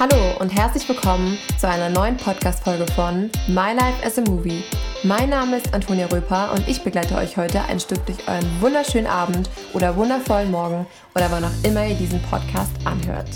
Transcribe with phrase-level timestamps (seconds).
[0.00, 4.64] Hallo und herzlich willkommen zu einer neuen Podcast-Folge von My Life as a Movie.
[5.02, 9.06] Mein Name ist Antonia Röper und ich begleite euch heute ein Stück durch euren wunderschönen
[9.06, 13.28] Abend oder wundervollen Morgen oder wann auch immer ihr diesen Podcast anhört.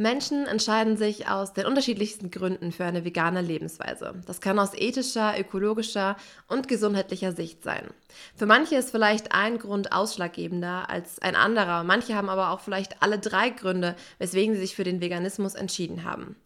[0.00, 4.14] Menschen entscheiden sich aus den unterschiedlichsten Gründen für eine vegane Lebensweise.
[4.26, 6.16] Das kann aus ethischer, ökologischer
[6.46, 7.82] und gesundheitlicher Sicht sein.
[8.36, 11.82] Für manche ist vielleicht ein Grund ausschlaggebender als ein anderer.
[11.82, 16.04] Manche haben aber auch vielleicht alle drei Gründe, weswegen sie sich für den Veganismus entschieden
[16.04, 16.36] haben.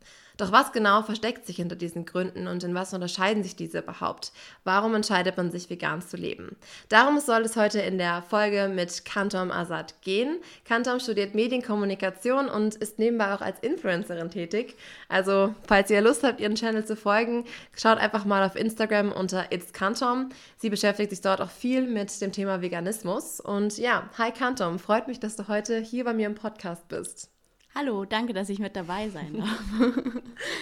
[0.43, 4.33] Doch was genau versteckt sich hinter diesen Gründen und in was unterscheiden sich diese überhaupt?
[4.65, 6.57] Warum entscheidet man sich vegan zu leben?
[6.89, 10.41] Darum soll es heute in der Folge mit Kantom Azad gehen.
[10.65, 14.75] Kantom studiert Medienkommunikation und ist nebenbei auch als Influencerin tätig.
[15.09, 17.45] Also, falls ihr Lust habt, ihren Channel zu folgen,
[17.77, 20.31] schaut einfach mal auf Instagram unter It's Kantom.
[20.57, 23.39] Sie beschäftigt sich dort auch viel mit dem Thema Veganismus.
[23.39, 27.32] Und ja, hi Kantom, freut mich, dass du heute hier bei mir im Podcast bist.
[27.75, 29.63] Hallo, danke, dass ich mit dabei sein darf.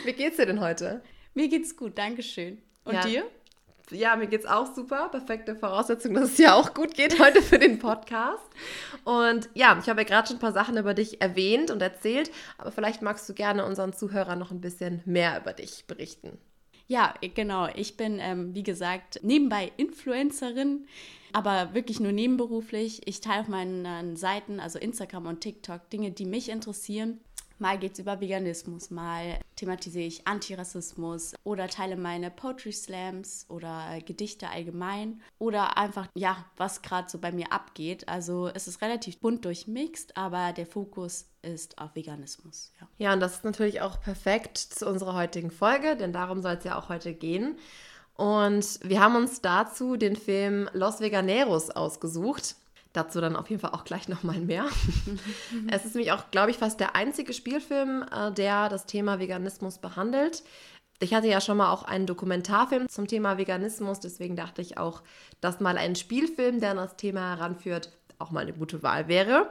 [0.04, 1.02] Wie geht's dir denn heute?
[1.34, 2.58] Mir geht's gut, danke schön.
[2.84, 3.02] Und ja.
[3.02, 3.24] dir?
[3.90, 5.08] Ja, mir geht's auch super.
[5.08, 8.48] Perfekte Voraussetzung, dass es dir auch gut geht heute für den Podcast.
[9.02, 12.30] Und ja, ich habe ja gerade schon ein paar Sachen über dich erwähnt und erzählt,
[12.58, 16.38] aber vielleicht magst du gerne unseren Zuhörern noch ein bisschen mehr über dich berichten.
[16.86, 17.68] Ja, genau.
[17.74, 20.86] Ich bin, ähm, wie gesagt, nebenbei Influencerin,
[21.32, 23.06] aber wirklich nur nebenberuflich.
[23.06, 27.20] Ich teile auf meinen Seiten, also Instagram und TikTok, Dinge, die mich interessieren.
[27.60, 33.98] Mal geht es über Veganismus, mal thematisiere ich Antirassismus oder teile meine Poetry Slams oder
[34.06, 38.08] Gedichte allgemein oder einfach, ja, was gerade so bei mir abgeht.
[38.08, 42.72] Also es ist relativ bunt durchmixt, aber der Fokus ist auf Veganismus.
[42.80, 42.88] Ja.
[42.96, 46.64] ja, und das ist natürlich auch perfekt zu unserer heutigen Folge, denn darum soll es
[46.64, 47.58] ja auch heute gehen.
[48.20, 52.54] Und wir haben uns dazu den Film Los Veganeros ausgesucht.
[52.92, 54.66] Dazu dann auf jeden Fall auch gleich nochmal mehr.
[55.70, 59.78] es ist nämlich auch, glaube ich, fast der einzige Spielfilm, äh, der das Thema Veganismus
[59.78, 60.42] behandelt.
[60.98, 65.00] Ich hatte ja schon mal auch einen Dokumentarfilm zum Thema Veganismus, deswegen dachte ich auch,
[65.40, 69.50] dass mal ein Spielfilm, der an das Thema heranführt, auch mal eine gute Wahl wäre.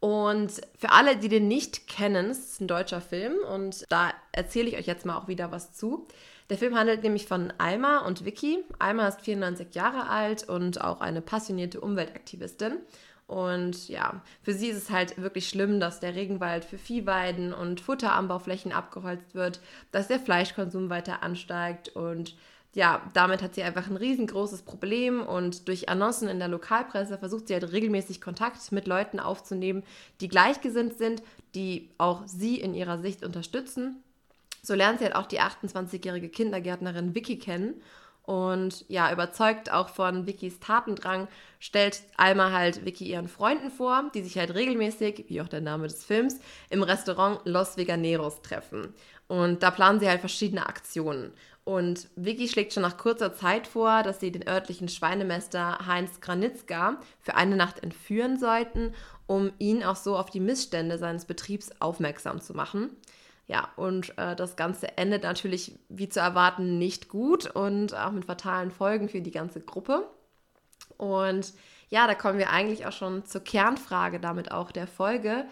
[0.00, 4.68] Und für alle, die den nicht kennen, es ist ein deutscher Film und da erzähle
[4.68, 6.08] ich euch jetzt mal auch wieder was zu.
[6.50, 8.58] Der Film handelt nämlich von Alma und Vicky.
[8.80, 12.78] Alma ist 94 Jahre alt und auch eine passionierte Umweltaktivistin.
[13.28, 17.80] Und ja, für sie ist es halt wirklich schlimm, dass der Regenwald für Viehweiden und
[17.80, 19.60] Futteranbauflächen abgeholzt wird,
[19.92, 22.34] dass der Fleischkonsum weiter ansteigt und
[22.72, 27.48] ja, damit hat sie einfach ein riesengroßes Problem und durch Annoncen in der Lokalpresse versucht
[27.48, 29.82] sie halt regelmäßig Kontakt mit Leuten aufzunehmen,
[30.20, 31.22] die gleichgesinnt sind,
[31.54, 34.02] die auch sie in ihrer Sicht unterstützen
[34.62, 37.80] so lernt sie halt auch die 28-jährige Kindergärtnerin Vicky kennen.
[38.22, 41.26] Und ja, überzeugt auch von Vickys Tatendrang,
[41.58, 45.88] stellt Alma halt Vicky ihren Freunden vor, die sich halt regelmäßig, wie auch der Name
[45.88, 46.38] des Films,
[46.68, 48.94] im Restaurant Los Veganeros treffen.
[49.26, 51.32] Und da planen sie halt verschiedene Aktionen.
[51.64, 57.00] Und Vicky schlägt schon nach kurzer Zeit vor, dass sie den örtlichen Schweinemester Heinz Granitzka
[57.20, 58.94] für eine Nacht entführen sollten,
[59.26, 62.90] um ihn auch so auf die Missstände seines Betriebs aufmerksam zu machen.
[63.50, 68.24] Ja, und äh, das Ganze endet natürlich, wie zu erwarten, nicht gut und auch mit
[68.24, 70.06] fatalen Folgen für die ganze Gruppe.
[70.96, 71.52] Und
[71.88, 75.46] ja, da kommen wir eigentlich auch schon zur Kernfrage damit auch der Folge.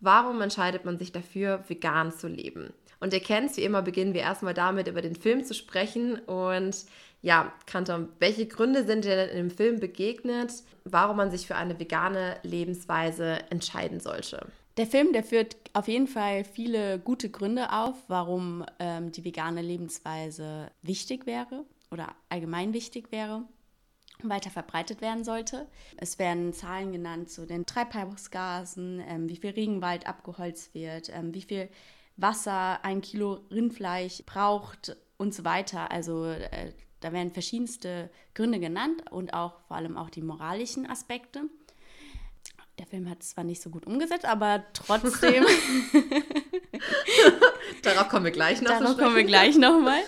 [0.00, 2.72] Warum entscheidet man sich dafür, vegan zu leben?
[2.98, 6.18] Und ihr kennt es, wie immer beginnen wir erstmal damit, über den Film zu sprechen.
[6.18, 6.86] Und
[7.22, 11.54] ja, Kanton, welche Gründe sind dir denn in dem Film begegnet, warum man sich für
[11.54, 14.44] eine vegane Lebensweise entscheiden sollte?
[14.76, 19.62] Der Film, der führt auf jeden Fall viele gute Gründe auf, warum ähm, die vegane
[19.62, 23.44] Lebensweise wichtig wäre oder allgemein wichtig wäre,
[24.22, 25.68] weiter verbreitet werden sollte.
[25.96, 31.42] Es werden Zahlen genannt zu den Treibhausgasen, ähm, wie viel Regenwald abgeholzt wird, ähm, wie
[31.42, 31.68] viel
[32.16, 35.92] Wasser ein Kilo Rindfleisch braucht und so weiter.
[35.92, 41.42] Also äh, da werden verschiedenste Gründe genannt und auch vor allem auch die moralischen Aspekte.
[42.78, 45.44] Der Film hat es zwar nicht so gut umgesetzt, aber trotzdem.
[47.82, 48.70] Darauf kommen wir gleich noch.
[48.70, 50.00] Darauf kommen wir gleich nochmal.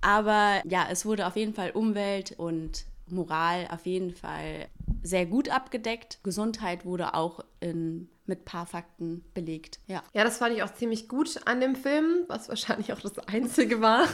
[0.00, 4.68] Aber ja, es wurde auf jeden Fall Umwelt und Moral auf jeden Fall
[5.02, 6.18] sehr gut abgedeckt.
[6.22, 9.78] Gesundheit wurde auch in, mit ein paar Fakten belegt.
[9.86, 10.02] Ja.
[10.12, 13.80] ja, das fand ich auch ziemlich gut an dem Film, was wahrscheinlich auch das Einzige
[13.80, 14.06] war.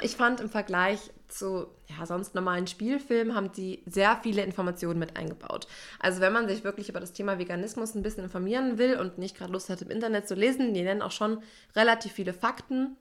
[0.00, 0.98] Ich fand im Vergleich
[1.38, 5.66] zu ja, sonst normalen Spielfilmen haben die sehr viele Informationen mit eingebaut.
[5.98, 9.36] Also wenn man sich wirklich über das Thema Veganismus ein bisschen informieren will und nicht
[9.36, 11.42] gerade Lust hat im Internet zu lesen, die nennen auch schon
[11.74, 12.96] relativ viele Fakten,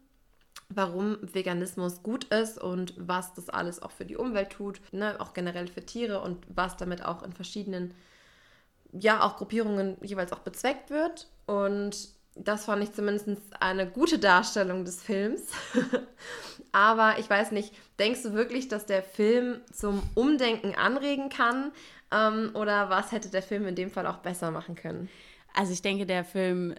[0.70, 5.20] warum Veganismus gut ist und was das alles auch für die Umwelt tut, ne?
[5.20, 7.94] auch generell für Tiere und was damit auch in verschiedenen,
[8.92, 11.28] ja, auch Gruppierungen jeweils auch bezweckt wird.
[11.46, 13.28] Und Das fand ich zumindest
[13.60, 15.44] eine gute Darstellung des Films.
[16.72, 21.72] Aber ich weiß nicht, denkst du wirklich, dass der Film zum Umdenken anregen kann?
[22.12, 25.10] Ähm, oder was hätte der Film in dem Fall auch besser machen können?
[25.54, 26.76] Also ich denke, der Film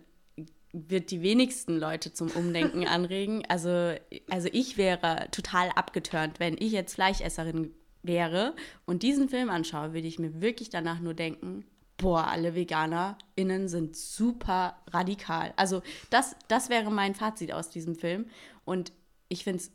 [0.73, 3.45] wird die wenigsten Leute zum Umdenken anregen.
[3.49, 3.95] Also,
[4.29, 7.73] also ich wäre total abgeturnt, wenn ich jetzt Fleischesserin
[8.03, 8.55] wäre
[8.85, 11.65] und diesen Film anschaue, würde ich mir wirklich danach nur denken,
[12.05, 15.55] boah, alle VeganerInnen sind super radikal.
[15.57, 15.81] Also
[16.11, 18.27] das, das wäre mein Fazit aus diesem Film.
[18.67, 18.93] Und
[19.31, 19.73] ich finde es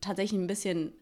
[0.00, 0.94] tatsächlich ein bisschen,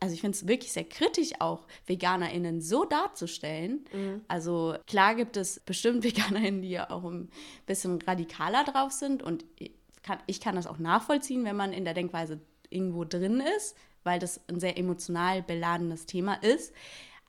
[0.00, 3.84] also ich finde es wirklich sehr kritisch auch, VeganerInnen so darzustellen.
[3.92, 4.22] Mhm.
[4.26, 7.30] Also klar gibt es bestimmt VeganerInnen, die ja auch ein
[7.64, 9.70] bisschen radikaler drauf sind und ich
[10.02, 14.18] kann, ich kann das auch nachvollziehen, wenn man in der Denkweise irgendwo drin ist, weil
[14.18, 16.74] das ein sehr emotional beladenes Thema ist.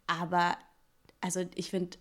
[0.07, 0.57] Aber
[1.21, 1.97] also ich finde,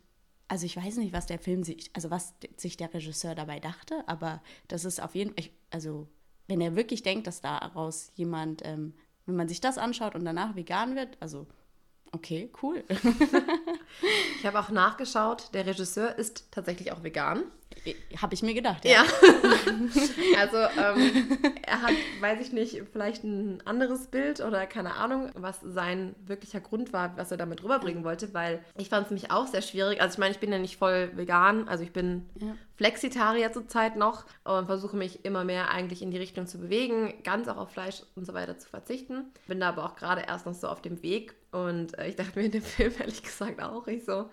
[0.49, 4.05] also ich weiß nicht, was der Film sich, also was sich der Regisseur dabei dachte,
[4.07, 6.09] aber das ist auf jeden Fall, also
[6.47, 8.95] wenn er wirklich denkt, dass daraus jemand, ähm,
[9.27, 11.47] wenn man sich das anschaut und danach vegan wird, also
[12.13, 12.85] okay, cool.
[14.39, 17.45] ich habe auch nachgeschaut, der Regisseur ist tatsächlich auch vegan.
[18.21, 18.93] Habe ich mir gedacht, ja.
[18.93, 19.05] ja.
[20.39, 25.61] also ähm, er hat, weiß ich nicht, vielleicht ein anderes Bild oder keine Ahnung, was
[25.63, 29.47] sein wirklicher Grund war, was er damit rüberbringen wollte, weil ich fand es nämlich auch
[29.47, 30.01] sehr schwierig.
[30.01, 32.55] Also ich meine, ich bin ja nicht voll vegan, also ich bin ja.
[32.77, 37.49] Flexitarier zurzeit noch und versuche mich immer mehr eigentlich in die Richtung zu bewegen, ganz
[37.49, 39.27] auch auf Fleisch und so weiter zu verzichten.
[39.47, 42.39] Bin da aber auch gerade erst noch so auf dem Weg und äh, ich dachte
[42.39, 44.29] mir in dem Film ehrlich gesagt auch, ich so,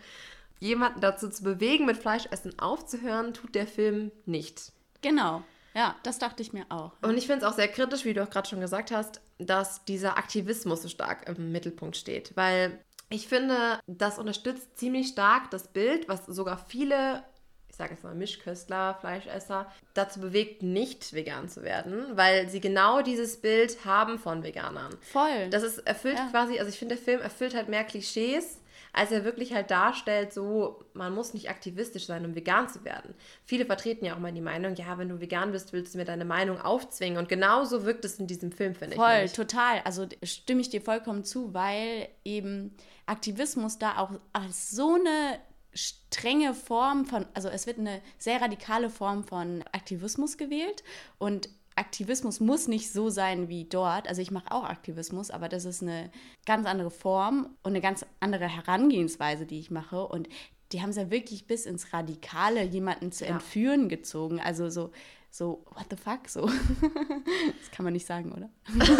[0.61, 4.71] jemanden dazu zu bewegen, mit Fleischessen aufzuhören, tut der Film nicht.
[5.01, 5.43] Genau.
[5.73, 6.93] Ja, das dachte ich mir auch.
[7.01, 9.83] Und ich finde es auch sehr kritisch, wie du auch gerade schon gesagt hast, dass
[9.85, 12.35] dieser Aktivismus so stark im Mittelpunkt steht.
[12.35, 12.79] Weil
[13.09, 17.23] ich finde, das unterstützt ziemlich stark das Bild, was sogar viele,
[17.71, 23.01] ich sage jetzt mal Mischköstler, Fleischesser, dazu bewegt, nicht vegan zu werden, weil sie genau
[23.01, 24.95] dieses Bild haben von Veganern.
[25.01, 25.49] Voll.
[25.49, 26.27] Das ist erfüllt ja.
[26.27, 28.61] quasi, also ich finde, der Film erfüllt halt mehr Klischees
[28.93, 33.15] als er wirklich halt darstellt, so, man muss nicht aktivistisch sein, um vegan zu werden.
[33.45, 36.05] Viele vertreten ja auch mal die Meinung, ja, wenn du vegan bist, willst du mir
[36.05, 37.17] deine Meinung aufzwingen.
[37.17, 39.01] Und genauso wirkt es in diesem Film, finde ich.
[39.01, 39.79] Voll, total.
[39.85, 42.75] Also stimme ich dir vollkommen zu, weil eben
[43.05, 45.39] Aktivismus da auch als so eine
[45.73, 50.83] strenge Form von, also es wird eine sehr radikale Form von Aktivismus gewählt
[51.17, 54.07] und Aktivismus muss nicht so sein wie dort.
[54.07, 56.11] Also ich mache auch Aktivismus, aber das ist eine
[56.45, 60.05] ganz andere Form und eine ganz andere Herangehensweise, die ich mache.
[60.05, 60.27] Und
[60.71, 63.31] die haben es ja wirklich bis ins Radikale, jemanden zu ja.
[63.31, 64.39] entführen gezogen.
[64.39, 64.91] Also so,
[65.29, 66.45] so, what the fuck, so.
[67.61, 68.49] das kann man nicht sagen, oder?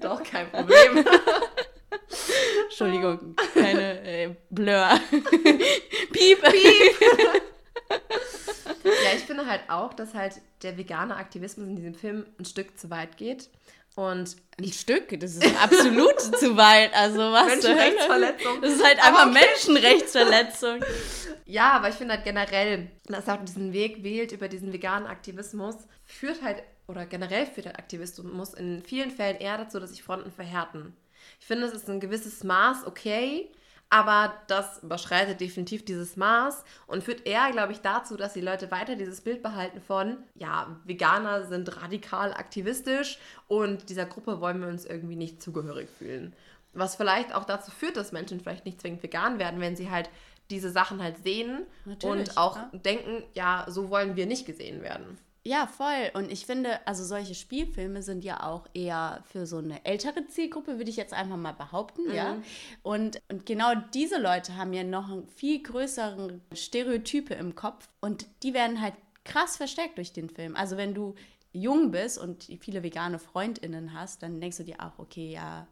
[0.00, 1.04] Doch, kein Problem.
[2.64, 4.88] Entschuldigung, keine äh, Blur.
[6.12, 6.42] Piep.
[6.42, 6.96] Piep.
[8.82, 12.78] Ja, ich finde halt auch, dass halt der vegane Aktivismus in diesem Film ein Stück
[12.78, 13.50] zu weit geht.
[13.96, 16.94] Und ein Stück, das ist absolut zu weit.
[16.94, 18.60] Also was Menschenrechtsverletzung.
[18.62, 19.40] Das ist halt einfach okay.
[19.46, 20.80] Menschenrechtsverletzung.
[21.44, 25.08] Ja, aber ich finde halt generell, dass er auch diesen Weg wählt über diesen veganen
[25.08, 25.74] Aktivismus,
[26.06, 30.30] führt halt, oder generell führt halt Aktivismus in vielen Fällen eher dazu, dass sich Fronten
[30.30, 30.96] verhärten.
[31.40, 33.50] Ich finde, es ist ein gewisses Maß okay,
[33.90, 38.70] aber das überschreitet definitiv dieses Maß und führt eher, glaube ich, dazu, dass die Leute
[38.70, 44.68] weiter dieses Bild behalten von, ja, Veganer sind radikal aktivistisch und dieser Gruppe wollen wir
[44.68, 46.34] uns irgendwie nicht zugehörig fühlen.
[46.72, 50.08] Was vielleicht auch dazu führt, dass Menschen vielleicht nicht zwingend vegan werden, wenn sie halt
[50.50, 52.70] diese Sachen halt sehen Natürlich, und auch ja.
[52.72, 55.18] denken, ja, so wollen wir nicht gesehen werden.
[55.42, 56.10] Ja, voll.
[56.14, 60.76] Und ich finde, also solche Spielfilme sind ja auch eher für so eine ältere Zielgruppe,
[60.76, 62.14] würde ich jetzt einfach mal behaupten, mhm.
[62.14, 62.36] ja.
[62.82, 68.26] Und, und genau diese Leute haben ja noch einen viel größeren Stereotype im Kopf und
[68.42, 68.94] die werden halt
[69.24, 70.56] krass verstärkt durch den Film.
[70.56, 71.14] Also wenn du
[71.52, 75.66] jung bist und viele vegane FreundInnen hast, dann denkst du dir auch, okay, ja,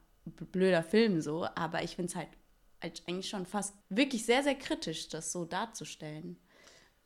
[0.53, 2.29] blöder Film so, aber ich finde es halt
[3.07, 6.39] eigentlich schon fast wirklich sehr, sehr kritisch, das so darzustellen.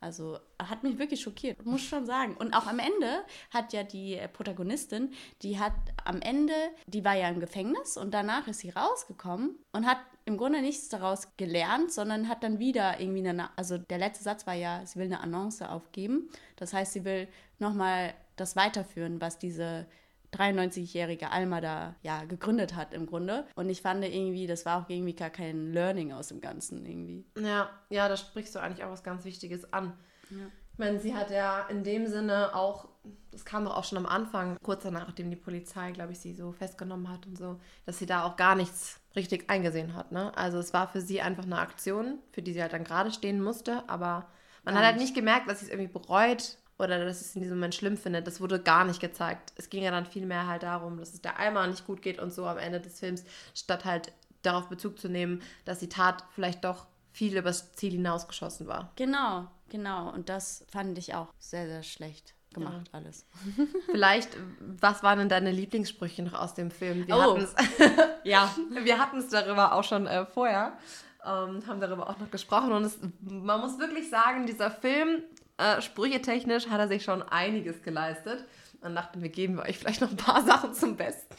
[0.03, 2.35] Also hat mich wirklich schockiert, muss schon sagen.
[2.35, 6.53] Und auch am Ende hat ja die Protagonistin, die hat am Ende,
[6.87, 10.89] die war ja im Gefängnis und danach ist sie rausgekommen und hat im Grunde nichts
[10.89, 14.99] daraus gelernt, sondern hat dann wieder irgendwie eine, also der letzte Satz war ja, sie
[14.99, 16.29] will eine Annonce aufgeben.
[16.57, 17.27] Das heißt, sie will
[17.59, 19.85] nochmal das weiterführen, was diese
[20.33, 23.45] 93-jährige Alma da ja gegründet hat im Grunde.
[23.55, 27.25] Und ich fand irgendwie, das war auch irgendwie gar kein Learning aus dem Ganzen irgendwie.
[27.37, 29.93] Ja, ja, da sprichst du eigentlich auch was ganz Wichtiges an.
[30.29, 30.47] Ja.
[30.73, 32.89] Ich meine, sie hat ja in dem Sinne auch,
[33.31, 36.33] das kam doch auch schon am Anfang, kurz danach, nachdem die Polizei, glaube ich, sie
[36.33, 40.11] so festgenommen hat und so, dass sie da auch gar nichts richtig eingesehen hat.
[40.11, 40.35] Ne?
[40.35, 43.39] Also es war für sie einfach eine Aktion, für die sie halt dann gerade stehen
[43.39, 44.27] musste, aber
[44.63, 47.57] Man hat halt nicht gemerkt, dass sie es irgendwie bereut oder dass es in diesem
[47.57, 48.27] Moment schlimm findet.
[48.27, 49.53] Das wurde gar nicht gezeigt.
[49.55, 52.33] Es ging ja dann vielmehr halt darum, dass es der Alma nicht gut geht und
[52.33, 54.11] so am Ende des Films, statt halt
[54.41, 58.91] darauf Bezug zu nehmen, dass die Tat vielleicht doch viel übers Ziel hinausgeschossen war.
[58.95, 60.11] Genau, genau.
[60.11, 62.99] Und das fand ich auch sehr, sehr schlecht gemacht ja.
[62.99, 63.25] alles.
[63.91, 67.07] Vielleicht, was waren denn deine Lieblingssprüche noch aus dem Film?
[67.07, 67.39] Wir oh.
[68.23, 70.77] ja, wir hatten es darüber auch schon äh, vorher,
[71.25, 75.23] ähm, haben darüber auch noch gesprochen und es, man muss wirklich sagen, dieser Film,
[75.57, 78.45] äh, sprüchetechnisch hat er sich schon einiges geleistet.
[78.81, 81.35] Dann dachten wir, geben wir euch vielleicht noch ein paar Sachen zum Besten.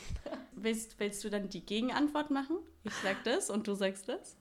[0.52, 2.56] Willst, willst du dann die Gegenantwort machen?
[2.84, 4.36] Ich sag das und du sagst das?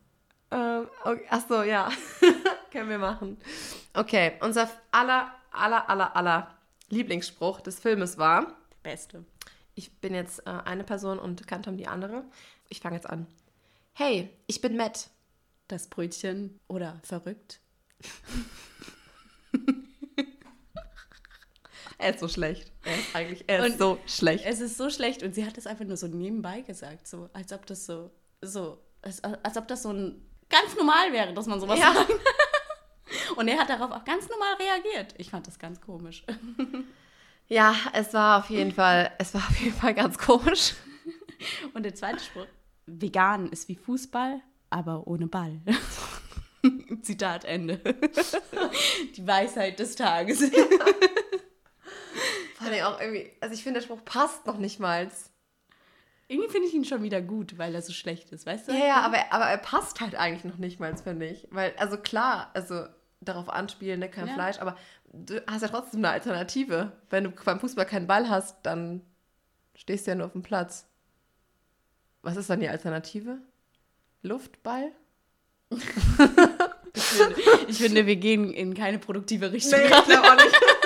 [0.51, 1.25] Ähm, okay.
[1.29, 1.91] Achso, ja.
[2.71, 3.37] Können wir machen.
[3.93, 6.55] Okay, unser aller, aller, aller, aller
[6.89, 8.55] Lieblingsspruch des Filmes war.
[8.83, 9.25] Beste.
[9.75, 12.23] Ich bin jetzt äh, eine Person und Kantom die andere.
[12.69, 13.27] Ich fange jetzt an.
[13.93, 15.09] Hey, ich bin Matt.
[15.67, 17.59] Das Brötchen oder verrückt.
[22.03, 22.71] er ist so schlecht.
[22.83, 24.45] Er ist eigentlich, er ist und so schlecht.
[24.45, 27.53] Es ist so schlecht und sie hat es einfach nur so nebenbei gesagt, so als
[27.53, 31.59] ob das so, so, als, als ob das so ein ganz normal wäre, dass man
[31.59, 31.93] sowas ja.
[31.93, 32.11] sagt.
[33.35, 35.15] Und er hat darauf auch ganz normal reagiert.
[35.17, 36.23] Ich fand das ganz komisch.
[37.49, 40.75] Ja, es war auf jeden Fall, es war auf jeden Fall ganz komisch.
[41.73, 42.47] Und der zweite Spruch:
[42.85, 45.59] Vegan ist wie Fußball, aber ohne Ball.
[47.01, 47.81] Zitat Ende.
[49.17, 50.39] Die Weisheit des Tages.
[50.39, 50.63] Ja.
[52.63, 55.09] Fand ich auch irgendwie, also ich finde, der Spruch passt noch nicht mal.
[56.27, 58.71] Irgendwie finde ich ihn schon wieder gut, weil er so schlecht ist, weißt du?
[58.71, 61.47] Ja, ja, aber, aber er passt halt eigentlich noch nicht mal, finde ich.
[61.51, 62.85] Weil, also klar, also
[63.21, 64.33] darauf anspielen, ne, kein ja.
[64.33, 64.77] Fleisch, aber
[65.11, 66.91] du hast ja trotzdem eine Alternative.
[67.09, 69.01] Wenn du beim Fußball keinen Ball hast, dann
[69.75, 70.87] stehst du ja nur auf dem Platz.
[72.21, 73.37] Was ist dann die Alternative?
[74.21, 74.91] Luftball?
[75.69, 77.35] ich, finde,
[77.67, 79.79] ich finde, wir gehen in keine produktive Richtung.
[79.79, 80.55] Nee, ich glaube auch nicht.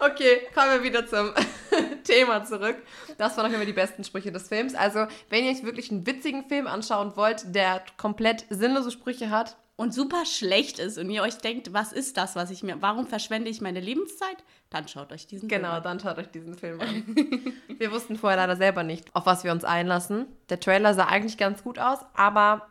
[0.00, 1.32] okay, kommen wir wieder zum
[2.04, 2.76] Thema zurück.
[3.18, 4.74] Das waren noch immer die besten Sprüche des Films.
[4.74, 9.56] Also, wenn ihr euch wirklich einen witzigen Film anschauen wollt, der komplett sinnlose Sprüche hat,
[9.80, 13.06] und super schlecht ist und ihr euch denkt, was ist das, was ich mir, warum
[13.06, 14.36] verschwende ich meine Lebenszeit?
[14.68, 15.82] Dann schaut euch diesen genau, Film an.
[15.82, 17.54] Genau, dann schaut euch diesen Film an.
[17.78, 20.26] wir wussten vorher leider selber nicht, auf was wir uns einlassen.
[20.50, 22.68] Der Trailer sah eigentlich ganz gut aus, aber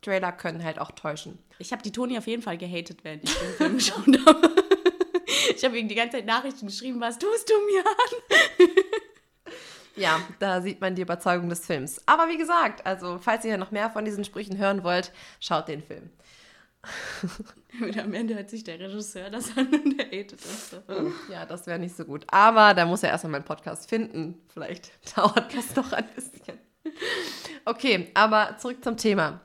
[0.00, 1.38] Trailer können halt auch täuschen.
[1.58, 4.65] Ich habe die Toni auf jeden Fall gehatet, während ich den Film geschaut habe.
[5.54, 8.68] Ich habe ihm die ganze Zeit Nachrichten geschrieben, was tust du mir an?
[9.96, 12.02] Ja, da sieht man die Überzeugung des Films.
[12.04, 15.10] Aber wie gesagt, also falls ihr noch mehr von diesen Sprüchen hören wollt,
[15.40, 16.10] schaut den Film.
[17.80, 20.70] Und am Ende hört sich der Regisseur das an und der hatet das.
[20.70, 21.12] So.
[21.32, 22.24] Ja, das wäre nicht so gut.
[22.28, 24.40] Aber da muss er erstmal meinen Podcast finden.
[24.52, 26.58] Vielleicht dauert das noch ein bisschen.
[27.64, 29.40] Okay, aber zurück zum Thema.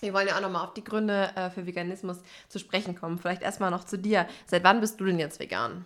[0.00, 3.18] Wir wollen ja auch nochmal auf die Gründe äh, für Veganismus zu sprechen kommen.
[3.18, 4.26] Vielleicht erstmal noch zu dir.
[4.46, 5.84] Seit wann bist du denn jetzt vegan?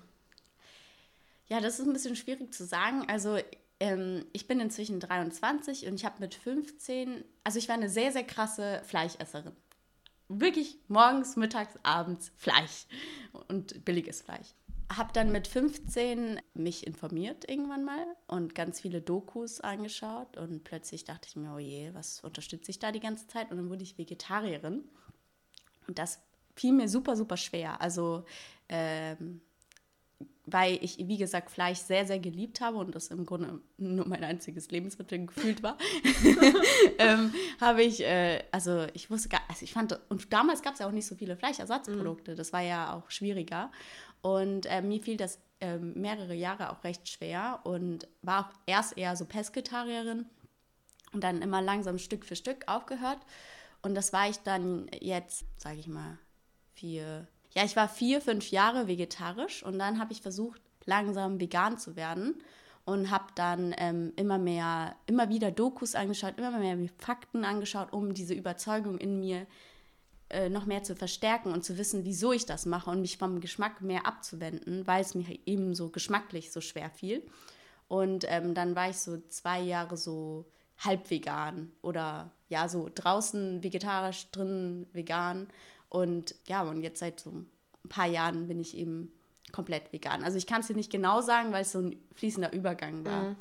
[1.47, 3.05] Ja, das ist ein bisschen schwierig zu sagen.
[3.09, 3.39] Also
[3.81, 8.13] ähm, ich bin inzwischen 23 und ich habe mit 15, also ich war eine sehr,
[8.13, 9.53] sehr krasse Fleischesserin
[10.29, 12.87] wirklich morgens, mittags, abends Fleisch
[13.49, 14.49] und billiges Fleisch.
[14.91, 21.05] Habe dann mit 15 mich informiert irgendwann mal und ganz viele Dokus angeschaut und plötzlich
[21.05, 23.51] dachte ich mir, oh je, was unterstütze ich da die ganze Zeit?
[23.51, 24.85] Und dann wurde ich Vegetarierin
[25.87, 26.21] und das
[26.55, 27.81] fiel mir super, super schwer.
[27.81, 28.25] Also
[28.69, 29.41] ähm,
[30.47, 34.23] weil ich, wie gesagt, Fleisch sehr, sehr geliebt habe und das im Grunde nur mein
[34.25, 35.79] einziges Lebensmittel gefühlt war,
[36.99, 40.81] ähm, habe ich, äh, also ich wusste gar, also ich fand, und damals gab es
[40.81, 42.37] ja auch nicht so viele Fleischersatzprodukte, mhm.
[42.37, 43.71] das war ja auch schwieriger.
[44.25, 48.97] Und äh, mir fiel das äh, mehrere Jahre auch recht schwer und war auch erst
[48.97, 50.25] eher so Pesketarierin
[51.13, 53.19] und dann immer langsam Stück für Stück aufgehört.
[53.83, 56.17] Und das war ich dann jetzt, sage ich mal,
[56.73, 61.77] vier, ja, ich war vier, fünf Jahre vegetarisch und dann habe ich versucht, langsam vegan
[61.77, 62.43] zu werden
[62.87, 68.15] und habe dann ähm, immer mehr, immer wieder Dokus angeschaut, immer mehr Fakten angeschaut, um
[68.15, 69.47] diese Überzeugung in mir
[70.35, 73.41] äh, noch mehr zu verstärken und zu wissen, wieso ich das mache und mich vom
[73.41, 77.23] Geschmack mehr abzuwenden, weil es mir eben so geschmacklich so schwer fiel.
[77.87, 80.45] Und ähm, dann war ich so zwei Jahre so
[80.79, 85.49] halb vegan oder ja, so draußen vegetarisch, drin vegan
[85.89, 87.49] und ja, und jetzt seit so ein
[87.89, 89.13] paar Jahren bin ich eben
[89.53, 90.25] komplett vegan.
[90.25, 93.23] Also ich kann es dir nicht genau sagen, weil es so ein fließender Übergang war.
[93.23, 93.37] Mhm.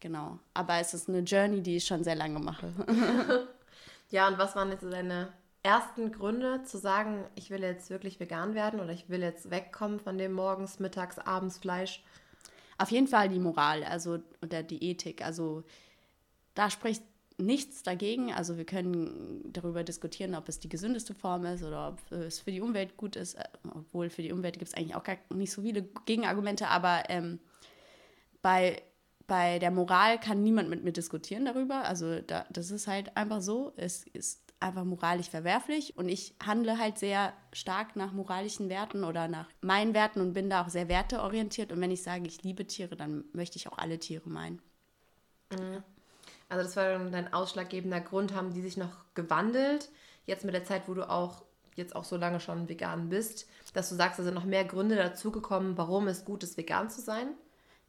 [0.00, 0.38] Genau.
[0.52, 2.72] Aber es ist eine Journey, die ich schon sehr lange mache.
[4.10, 8.54] ja, und was waren jetzt deine ersten Gründe zu sagen, ich will jetzt wirklich vegan
[8.54, 12.02] werden oder ich will jetzt wegkommen von dem morgens, mittags, abends Fleisch?
[12.78, 15.22] Auf jeden Fall die Moral, also oder die Ethik.
[15.22, 15.64] Also
[16.54, 17.02] da spricht
[17.40, 18.32] nichts dagegen.
[18.32, 22.52] Also wir können darüber diskutieren, ob es die gesündeste Form ist oder ob es für
[22.52, 23.34] die Umwelt gut ist.
[23.34, 26.68] Äh, obwohl für die Umwelt gibt es eigentlich auch gar nicht so viele Gegenargumente.
[26.68, 27.38] Aber ähm,
[28.42, 28.82] bei,
[29.26, 31.84] bei der Moral kann niemand mit mir diskutieren darüber.
[31.84, 33.72] Also da, das ist halt einfach so.
[33.76, 39.26] Es ist einfach moralisch verwerflich und ich handle halt sehr stark nach moralischen Werten oder
[39.26, 41.72] nach meinen Werten und bin da auch sehr werteorientiert.
[41.72, 44.60] Und wenn ich sage, ich liebe Tiere, dann möchte ich auch alle Tiere meinen.
[45.50, 45.82] Mhm.
[46.50, 48.34] Also das war dein ausschlaggebender Grund.
[48.34, 49.88] Haben die sich noch gewandelt,
[50.26, 51.42] jetzt mit der Zeit, wo du auch
[51.76, 54.96] jetzt auch so lange schon vegan bist, dass du sagst, da sind noch mehr Gründe
[54.96, 57.28] dazugekommen, warum es gut ist, vegan zu sein?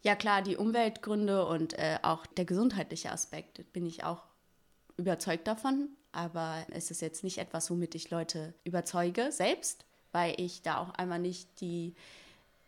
[0.04, 4.24] Ja klar, die Umweltgründe und äh, auch der gesundheitliche Aspekt bin ich auch
[4.98, 5.90] überzeugt davon.
[6.12, 10.94] Aber es ist jetzt nicht etwas, womit ich Leute überzeuge selbst, weil ich da auch
[10.96, 11.94] einmal nicht die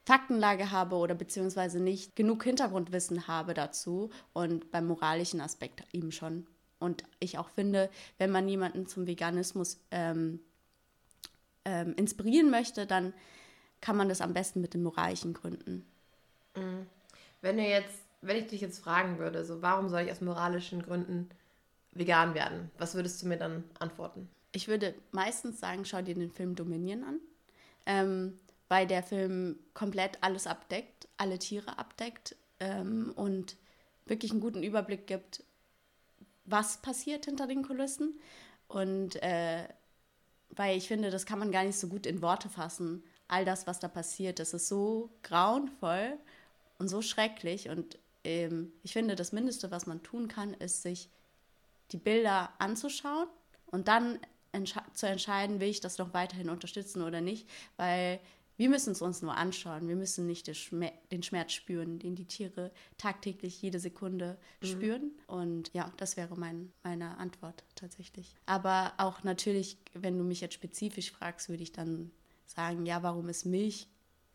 [0.06, 6.46] Faktenlage habe oder beziehungsweise nicht genug Hintergrundwissen habe dazu und beim moralischen Aspekt eben schon.
[6.80, 10.42] Und ich auch finde, wenn man jemanden zum Veganismus ähm,
[11.64, 13.14] ähm, inspirieren möchte, dann
[13.80, 15.86] kann man das am besten mit den moralischen Gründen.
[16.56, 16.88] Mhm.
[17.42, 20.82] Wenn du jetzt, wenn ich dich jetzt fragen würde, so warum soll ich aus moralischen
[20.82, 21.30] Gründen
[21.94, 24.30] vegan werden, was würdest du mir dann antworten?
[24.52, 27.20] Ich würde meistens sagen, schau dir den Film Dominion an.
[27.86, 28.40] Ähm,
[28.74, 33.56] weil der Film komplett alles abdeckt, alle Tiere abdeckt ähm, und
[34.06, 35.44] wirklich einen guten Überblick gibt,
[36.46, 38.20] was passiert hinter den Kulissen.
[38.68, 39.68] Und äh,
[40.50, 43.04] weil ich finde, das kann man gar nicht so gut in Worte fassen.
[43.28, 46.18] All das, was da passiert, das ist so grauenvoll
[46.80, 47.70] und so schrecklich.
[47.70, 51.10] Und ähm, ich finde, das Mindeste, was man tun kann, ist, sich
[51.94, 53.28] die Bilder anzuschauen
[53.68, 54.20] und dann
[54.52, 57.50] entsche zu entscheiden, will ich das noch weiterhin unterstützen oder nicht.
[57.78, 58.20] Weil
[58.56, 59.88] wir müssen es uns nur anschauen.
[59.88, 64.66] Wir müssen nicht den Schmerz spüren, den die Tiere tagtäglich jede Sekunde mhm.
[64.68, 65.12] spüren.
[65.28, 68.36] Und ja, das wäre mein, meine Antwort tatsächlich.
[68.46, 72.12] Aber auch natürlich, wenn du mich jetzt spezifisch fragst, würde ich dann
[72.46, 73.88] sagen, ja, warum ist Milch,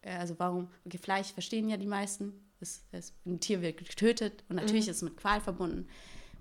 [0.02, 4.42] äh, also warum, okay, Fleisch verstehen ja die meisten, es, es, ein Tier wird getötet
[4.48, 4.90] und natürlich mhm.
[4.90, 5.86] ist es mit Qual verbunden.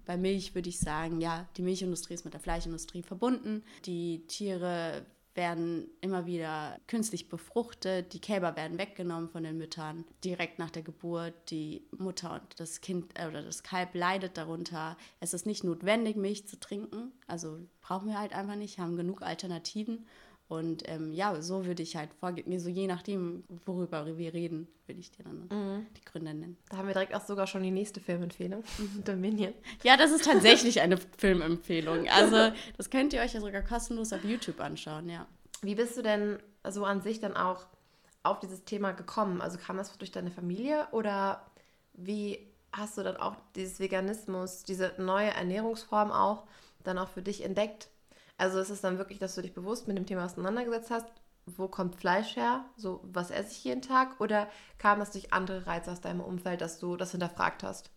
[0.08, 3.62] Bei Milch würde ich sagen, ja, die Milchindustrie ist mit der Fleischindustrie verbunden.
[3.86, 10.60] Die Tiere werden immer wieder künstlich befruchtet, die Kälber werden weggenommen von den Müttern direkt
[10.60, 11.34] nach der Geburt.
[11.52, 14.98] Die Mutter und das Kind äh, oder das Kalb leidet darunter.
[15.20, 19.22] Es ist nicht notwendig, Milch zu trinken, also brauchen wir halt einfach nicht, haben genug
[19.22, 20.08] Alternativen.
[20.49, 25.01] Und ähm, ja, so würde ich halt vorgehen, so je nachdem, worüber wir reden, würde
[25.01, 25.86] ich dir dann mhm.
[25.97, 26.57] die Gründe nennen.
[26.69, 28.63] Da haben wir direkt auch sogar schon die nächste Filmempfehlung,
[29.05, 29.53] Dominion.
[29.83, 32.07] Ja, das ist tatsächlich eine Filmempfehlung.
[32.10, 35.27] Also das könnt ihr euch ja sogar kostenlos auf YouTube anschauen, ja.
[35.62, 37.65] Wie bist du denn so an sich dann auch
[38.23, 39.41] auf dieses Thema gekommen?
[39.41, 41.45] Also kam das durch deine Familie oder
[41.93, 42.39] wie
[42.71, 46.45] hast du dann auch dieses Veganismus, diese neue Ernährungsform auch
[46.83, 47.89] dann auch für dich entdeckt?
[48.38, 51.08] Also ist es dann wirklich, dass du dich bewusst mit dem Thema auseinandergesetzt hast,
[51.45, 52.65] wo kommt Fleisch her?
[52.76, 54.19] So, was esse ich jeden Tag?
[54.19, 57.89] Oder kam das durch andere Reize aus deinem Umfeld, dass du das hinterfragt hast?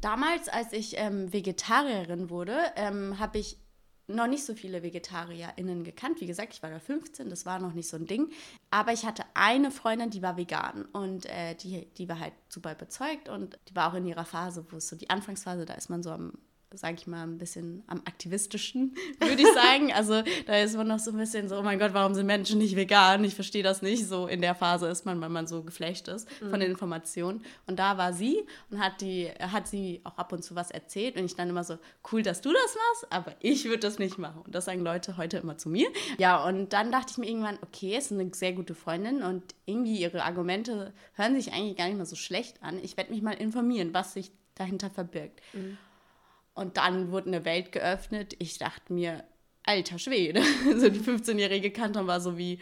[0.00, 3.58] Damals, als ich ähm, Vegetarierin wurde, ähm, habe ich
[4.06, 6.20] noch nicht so viele VegetarierInnen gekannt.
[6.20, 8.30] Wie gesagt, ich war da 15, das war noch nicht so ein Ding.
[8.70, 12.72] Aber ich hatte eine Freundin, die war vegan und äh, die, die war halt super
[12.72, 15.88] überzeugt und die war auch in ihrer Phase, wo es so die Anfangsphase, da ist
[15.88, 16.32] man so am
[16.76, 19.92] sage ich mal, ein bisschen am aktivistischen, würde ich sagen.
[19.92, 22.58] Also da ist man noch so ein bisschen so, oh mein Gott, warum sind Menschen
[22.58, 23.24] nicht vegan?
[23.24, 24.06] Ich verstehe das nicht.
[24.06, 26.50] So in der Phase ist man, weil man so geflecht ist mhm.
[26.50, 27.42] von den Informationen.
[27.66, 31.16] Und da war sie und hat, die, hat sie auch ab und zu was erzählt.
[31.16, 31.78] Und ich dann immer so,
[32.12, 34.42] cool, dass du das machst, aber ich würde das nicht machen.
[34.44, 35.88] Und das sagen Leute heute immer zu mir.
[36.18, 39.98] Ja, und dann dachte ich mir irgendwann, okay, ist eine sehr gute Freundin und irgendwie
[39.98, 42.78] ihre Argumente hören sich eigentlich gar nicht mal so schlecht an.
[42.82, 45.40] Ich werde mich mal informieren, was sich dahinter verbirgt.
[45.52, 45.78] Mhm.
[46.54, 48.34] Und dann wurde eine Welt geöffnet.
[48.38, 49.24] Ich dachte mir,
[49.64, 50.42] alter Schwede.
[50.76, 52.58] So die 15-jährige Kanton war so wie,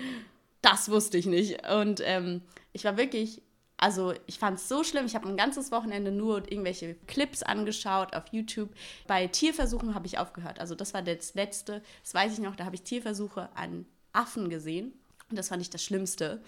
[0.63, 1.69] das wusste ich nicht.
[1.69, 3.43] Und ähm, ich war wirklich,
[3.77, 5.07] also ich fand es so schlimm.
[5.07, 8.71] Ich habe ein ganzes Wochenende nur irgendwelche Clips angeschaut auf YouTube.
[9.07, 10.61] Bei Tierversuchen habe ich aufgehört.
[10.61, 14.49] Also das war das letzte, das weiß ich noch, da habe ich Tierversuche an Affen
[14.49, 14.93] gesehen.
[15.29, 16.41] Und das fand ich das Schlimmste.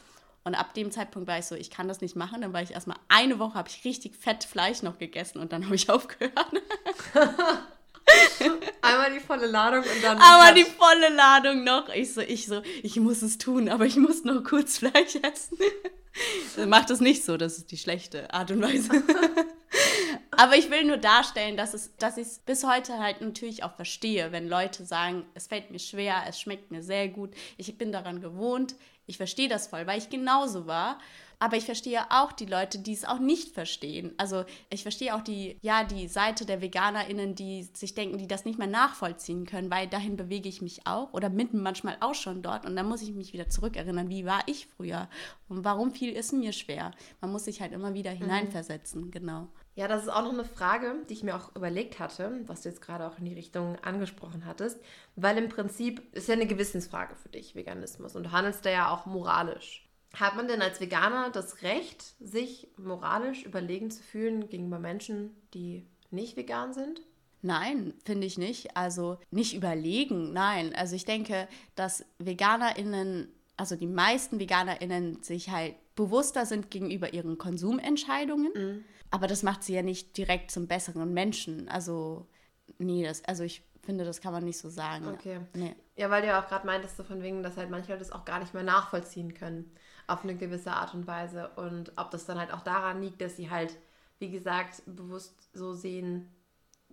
[0.44, 2.42] Und ab dem Zeitpunkt war ich so, ich kann das nicht machen.
[2.42, 5.64] Dann war ich erstmal eine Woche, habe ich richtig fett Fleisch noch gegessen und dann
[5.64, 6.34] habe ich aufgehört.
[8.82, 10.18] Einmal die volle Ladung und dann.
[10.18, 11.88] Einmal die volle Ladung noch.
[11.88, 15.58] Ich so, ich so, ich muss es tun, aber ich muss noch kurz Fleisch essen.
[16.68, 18.90] Macht es nicht so, das ist die schlechte Art und Weise.
[20.36, 23.74] Aber ich will nur darstellen, dass, es, dass ich es bis heute halt natürlich auch
[23.74, 27.90] verstehe, wenn Leute sagen, es fällt mir schwer, es schmeckt mir sehr gut, ich bin
[27.90, 28.76] daran gewohnt,
[29.06, 30.98] ich verstehe das voll, weil ich genauso war.
[31.40, 34.14] Aber ich verstehe auch die Leute, die es auch nicht verstehen.
[34.16, 38.44] Also ich verstehe auch die, ja, die Seite der VeganerInnen, die sich denken, die das
[38.44, 42.40] nicht mehr nachvollziehen können, weil dahin bewege ich mich auch oder mitten manchmal auch schon
[42.40, 42.64] dort.
[42.64, 45.08] Und dann muss ich mich wieder zurückerinnern, wie war ich früher
[45.48, 46.92] und warum fiel es mir schwer.
[47.20, 48.18] Man muss sich halt immer wieder mhm.
[48.18, 49.48] hineinversetzen, genau.
[49.76, 52.68] Ja, das ist auch noch eine Frage, die ich mir auch überlegt hatte, was du
[52.68, 54.78] jetzt gerade auch in die Richtung angesprochen hattest,
[55.16, 58.90] weil im Prinzip ist ja eine Gewissensfrage für dich, Veganismus, und du handelst da ja
[58.90, 59.88] auch moralisch.
[60.14, 65.84] Hat man denn als Veganer das Recht, sich moralisch überlegen zu fühlen gegenüber Menschen, die
[66.12, 67.02] nicht vegan sind?
[67.42, 68.76] Nein, finde ich nicht.
[68.76, 70.72] Also nicht überlegen, nein.
[70.74, 77.38] Also ich denke, dass VeganerInnen, also die meisten VeganerInnen sich halt bewusster sind gegenüber ihren
[77.38, 78.52] Konsumentscheidungen.
[78.54, 78.84] Mhm.
[79.10, 81.68] Aber das macht sie ja nicht direkt zum besseren Menschen.
[81.68, 82.26] Also,
[82.78, 85.06] nee, das, also ich finde, das kann man nicht so sagen.
[85.08, 85.40] Okay.
[85.54, 85.76] Nee.
[85.96, 88.12] Ja, weil du ja auch gerade meintest, so von wegen, dass halt manche Leute das
[88.12, 89.70] auch gar nicht mehr nachvollziehen können
[90.06, 91.50] auf eine gewisse Art und Weise.
[91.56, 93.76] Und ob das dann halt auch daran liegt, dass sie halt,
[94.18, 96.30] wie gesagt, bewusst so sehen,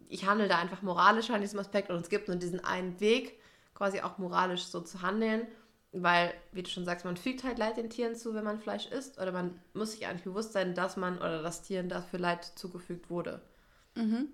[0.08, 3.40] ich handle da einfach moralisch an diesem Aspekt und es gibt nur diesen einen Weg,
[3.74, 5.48] quasi auch moralisch so zu handeln.
[5.94, 8.88] Weil, wie du schon sagst, man fügt halt Leid den Tieren zu, wenn man Fleisch
[8.88, 9.20] isst.
[9.20, 13.10] Oder man muss sich eigentlich bewusst sein, dass man oder das Tieren dafür Leid zugefügt
[13.10, 13.42] wurde.
[13.96, 14.30] Mhm.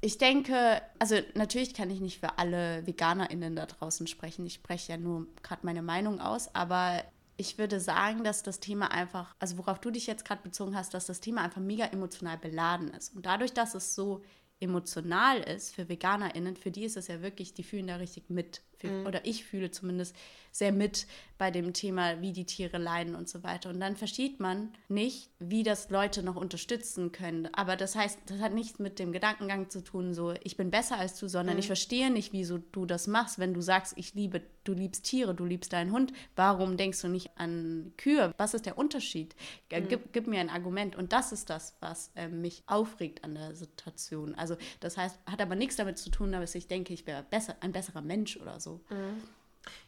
[0.00, 4.46] Ich denke, also natürlich kann ich nicht für alle VeganerInnen da draußen sprechen.
[4.46, 7.02] Ich spreche ja nur gerade meine Meinung aus, aber
[7.36, 10.94] ich würde sagen, dass das Thema einfach, also worauf du dich jetzt gerade bezogen hast,
[10.94, 13.14] dass das Thema einfach mega emotional beladen ist.
[13.14, 14.22] Und dadurch, dass es so
[14.60, 18.62] emotional ist für VeganerInnen, für die ist es ja wirklich, die fühlen da richtig mit.
[18.78, 19.06] Für, mhm.
[19.06, 20.14] Oder ich fühle zumindest
[20.54, 21.06] sehr mit
[21.36, 23.70] bei dem Thema, wie die Tiere leiden und so weiter.
[23.70, 27.52] Und dann versteht man nicht, wie das Leute noch unterstützen können.
[27.52, 30.96] Aber das heißt, das hat nichts mit dem Gedankengang zu tun, so ich bin besser
[30.96, 31.60] als du, sondern mhm.
[31.60, 35.34] ich verstehe nicht, wieso du das machst, wenn du sagst, ich liebe, du liebst Tiere,
[35.34, 36.12] du liebst deinen Hund.
[36.36, 38.32] Warum denkst du nicht an Kühe?
[38.38, 39.34] Was ist der Unterschied?
[39.72, 39.88] Mhm.
[39.88, 40.94] Gib, gib, mir ein Argument.
[40.94, 44.36] Und das ist das, was äh, mich aufregt an der Situation.
[44.36, 47.56] Also das heißt, hat aber nichts damit zu tun, dass ich denke, ich wäre besser,
[47.60, 48.63] ein besserer Mensch oder so.
[48.88, 49.22] Mhm.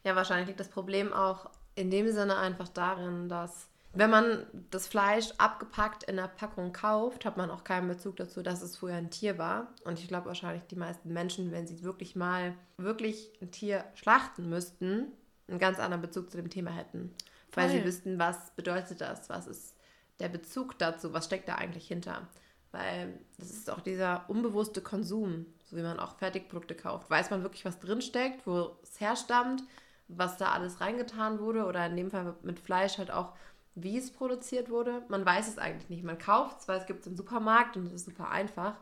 [0.04, 4.86] Ja, wahrscheinlich liegt das Problem auch in dem Sinne einfach darin, dass wenn man das
[4.86, 8.94] Fleisch abgepackt in der Packung kauft, hat man auch keinen Bezug dazu, dass es früher
[8.94, 9.68] ein Tier war.
[9.84, 14.50] Und ich glaube wahrscheinlich die meisten Menschen, wenn sie wirklich mal wirklich ein Tier schlachten
[14.50, 15.12] müssten,
[15.48, 17.14] einen ganz anderen Bezug zu dem Thema hätten.
[17.50, 17.64] Voll.
[17.64, 19.76] Weil sie wüssten, was bedeutet das, was ist
[20.20, 22.28] der Bezug dazu, was steckt da eigentlich hinter.
[22.76, 27.08] Weil das ist auch dieser unbewusste Konsum, so wie man auch Fertigprodukte kauft.
[27.08, 29.62] Weiß man wirklich, was drinsteckt, wo es herstammt,
[30.08, 33.32] was da alles reingetan wurde oder in dem Fall mit Fleisch halt auch,
[33.74, 35.02] wie es produziert wurde.
[35.08, 36.04] Man weiß es eigentlich nicht.
[36.04, 38.74] Man kauft es, weil es gibt es im Supermarkt und es ist super einfach.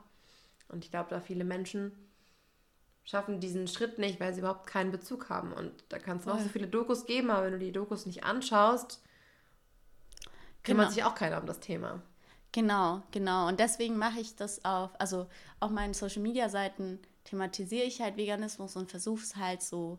[0.68, 1.92] Und ich glaube, da viele Menschen
[3.04, 5.52] schaffen diesen Schritt nicht, weil sie überhaupt keinen Bezug haben.
[5.52, 8.24] Und da kann es noch so viele Dokus geben, aber wenn du die Dokus nicht
[8.24, 9.02] anschaust,
[10.64, 10.94] kümmert genau.
[10.94, 12.02] sich auch keiner um das Thema.
[12.55, 13.49] Genau, genau.
[13.49, 15.27] Und deswegen mache ich das auf, also
[15.59, 19.99] auf meinen Social Media Seiten thematisiere ich halt Veganismus und versuche es halt so,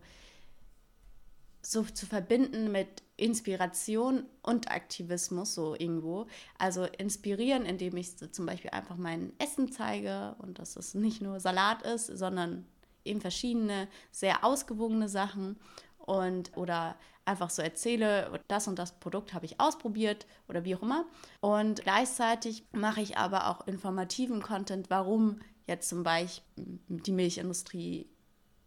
[1.61, 6.27] so zu verbinden mit Inspiration und Aktivismus, so irgendwo.
[6.57, 11.41] Also inspirieren, indem ich zum Beispiel einfach mein Essen zeige und dass es nicht nur
[11.41, 12.65] Salat ist, sondern
[13.03, 15.59] eben verschiedene, sehr ausgewogene Sachen
[15.97, 20.81] und oder einfach so erzähle, das und das Produkt habe ich ausprobiert oder wie auch
[20.81, 21.05] immer.
[21.41, 26.43] Und gleichzeitig mache ich aber auch informativen Content, warum jetzt zum Beispiel
[26.87, 28.07] die Milchindustrie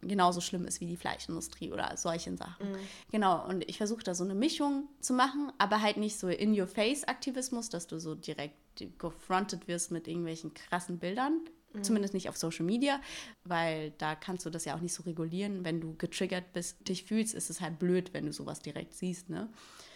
[0.01, 2.71] genauso schlimm ist wie die Fleischindustrie oder solche Sachen.
[2.71, 2.77] Mhm.
[3.11, 7.69] Genau, und ich versuche da so eine Mischung zu machen, aber halt nicht so in-your-face-Aktivismus,
[7.69, 8.55] dass du so direkt
[8.97, 11.41] gefrontet wirst mit irgendwelchen krassen Bildern,
[11.73, 11.83] Mhm.
[11.83, 12.99] Zumindest nicht auf Social Media,
[13.43, 15.63] weil da kannst du das ja auch nicht so regulieren.
[15.63, 19.29] Wenn du getriggert bist, dich fühlst, ist es halt blöd, wenn du sowas direkt siehst.
[19.29, 19.49] Ne?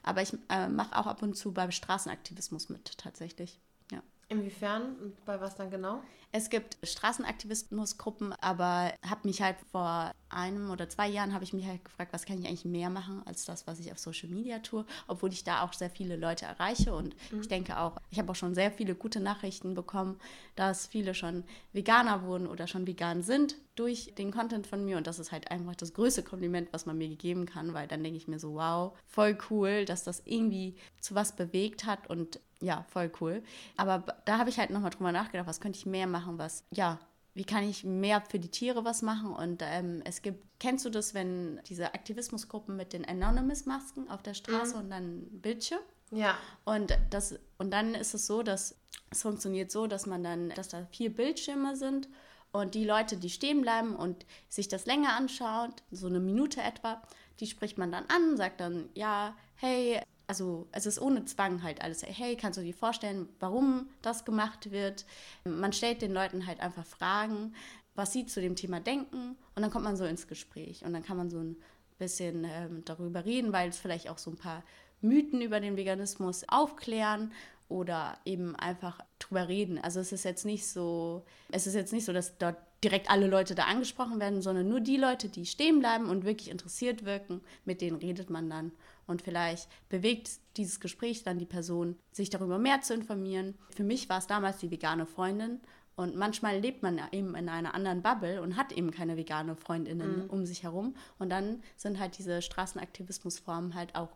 [0.04, 3.60] Aber ich äh, mache auch ab und zu beim Straßenaktivismus mit, tatsächlich.
[3.92, 4.04] Ja.
[4.30, 6.02] Inwiefern und bei was dann genau?
[6.32, 11.66] Es gibt Straßenaktivismusgruppen, aber habe mich halt vor einem oder zwei Jahren habe ich mich
[11.66, 14.60] halt gefragt, was kann ich eigentlich mehr machen als das, was ich auf Social Media
[14.60, 17.42] tue, obwohl ich da auch sehr viele Leute erreiche und mhm.
[17.42, 20.20] ich denke auch, ich habe auch schon sehr viele gute Nachrichten bekommen,
[20.56, 25.08] dass viele schon Veganer wurden oder schon vegan sind durch den Content von mir und
[25.08, 28.18] das ist halt einfach das größte Kompliment, was man mir gegeben kann, weil dann denke
[28.18, 32.86] ich mir so, wow, voll cool, dass das irgendwie zu was bewegt hat und ja,
[32.90, 33.44] voll cool.
[33.76, 37.00] Aber da habe ich halt nochmal drüber nachgedacht, was könnte ich mehr machen, was, ja,
[37.34, 39.34] wie kann ich mehr für die Tiere was machen?
[39.34, 44.34] Und ähm, es gibt, kennst du das, wenn diese Aktivismusgruppen mit den Anonymous-Masken auf der
[44.34, 44.84] Straße mhm.
[44.84, 45.82] und dann Bildschirm?
[46.12, 46.38] Ja.
[46.64, 48.76] Und, das, und dann ist es so, dass
[49.10, 52.08] es funktioniert so, dass man dann, dass da vier Bildschirme sind
[52.52, 57.02] und die Leute, die stehen bleiben und sich das länger anschaut, so eine Minute etwa,
[57.40, 61.82] die spricht man dann an, sagt dann, ja, hey, also es ist ohne Zwang halt
[61.82, 65.06] alles, hey, kannst du dir vorstellen, warum das gemacht wird?
[65.44, 67.54] Man stellt den Leuten halt einfach Fragen,
[67.96, 71.04] was sie zu dem Thema denken und dann kommt man so ins Gespräch und dann
[71.04, 71.58] kann man so ein
[71.98, 74.64] bisschen ähm, darüber reden, weil es vielleicht auch so ein paar
[75.02, 77.32] Mythen über den Veganismus aufklären
[77.70, 79.78] oder eben einfach drüber reden.
[79.80, 83.28] Also es ist jetzt nicht so, es ist jetzt nicht so, dass dort direkt alle
[83.28, 87.42] Leute da angesprochen werden, sondern nur die Leute, die stehen bleiben und wirklich interessiert wirken,
[87.66, 88.72] mit denen redet man dann.
[89.08, 93.56] Und vielleicht bewegt dieses Gespräch dann die Person, sich darüber mehr zu informieren.
[93.76, 95.60] Für mich war es damals die vegane Freundin.
[95.96, 100.24] Und manchmal lebt man eben in einer anderen Bubble und hat eben keine vegane Freundinnen
[100.24, 100.30] mhm.
[100.30, 100.96] um sich herum.
[101.20, 104.10] Und dann sind halt diese Straßenaktivismusformen halt auch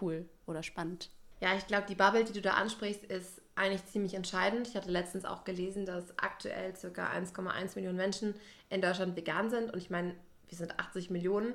[0.00, 1.10] cool oder spannend.
[1.40, 4.66] Ja, ich glaube, die Bubble, die du da ansprichst, ist eigentlich ziemlich entscheidend.
[4.66, 7.12] Ich hatte letztens auch gelesen, dass aktuell ca.
[7.12, 8.34] 1,1 Millionen Menschen
[8.70, 9.72] in Deutschland vegan sind.
[9.72, 10.14] Und ich meine,
[10.48, 11.54] wir sind 80 Millionen.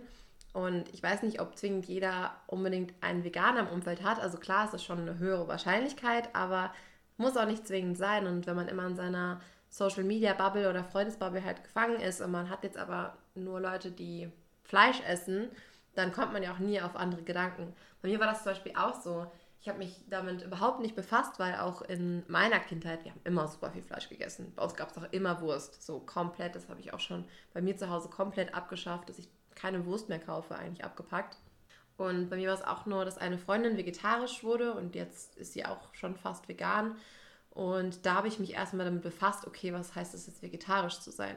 [0.53, 4.19] Und ich weiß nicht, ob zwingend jeder unbedingt einen Veganer im Umfeld hat.
[4.19, 6.73] Also klar, es ist schon eine höhere Wahrscheinlichkeit, aber
[7.17, 8.25] muss auch nicht zwingend sein.
[8.25, 12.31] Und wenn man immer in seiner Social Media Bubble oder Freundesbubble halt gefangen ist und
[12.31, 14.31] man hat jetzt aber nur Leute, die
[14.63, 15.49] Fleisch essen,
[15.95, 17.73] dann kommt man ja auch nie auf andere Gedanken.
[18.01, 19.31] Bei mir war das zum Beispiel auch so.
[19.61, 23.47] Ich habe mich damit überhaupt nicht befasst, weil auch in meiner Kindheit, wir haben immer
[23.47, 24.53] super viel Fleisch gegessen.
[24.55, 26.55] Bei uns gab es auch immer Wurst, so komplett.
[26.55, 29.27] Das habe ich auch schon bei mir zu Hause komplett abgeschafft, dass ich
[29.59, 31.37] keine Wurst mehr kaufe, eigentlich abgepackt.
[31.97, 35.53] Und bei mir war es auch nur, dass eine Freundin vegetarisch wurde und jetzt ist
[35.53, 36.95] sie auch schon fast vegan.
[37.51, 41.11] Und da habe ich mich erstmal damit befasst, okay, was heißt es jetzt vegetarisch zu
[41.11, 41.35] sein?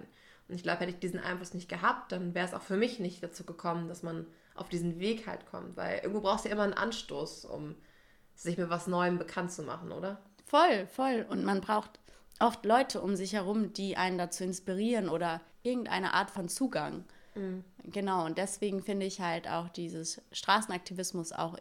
[0.49, 3.01] Und ich glaube, hätte ich diesen Einfluss nicht gehabt, dann wäre es auch für mich
[3.01, 5.77] nicht dazu gekommen, dass man auf diesen Weg halt kommt.
[5.77, 7.75] Weil irgendwo brauchst du ja immer einen Anstoß, um
[8.35, 10.21] sich mit was Neuem bekannt zu machen, oder?
[10.45, 11.27] Voll, voll.
[11.29, 11.99] Und man braucht
[12.39, 17.05] oft Leute um sich herum, die einen dazu inspirieren oder irgendeine Art von Zugang.
[17.35, 17.65] Mhm.
[17.85, 21.59] Genau, und deswegen finde ich halt auch dieses Straßenaktivismus auch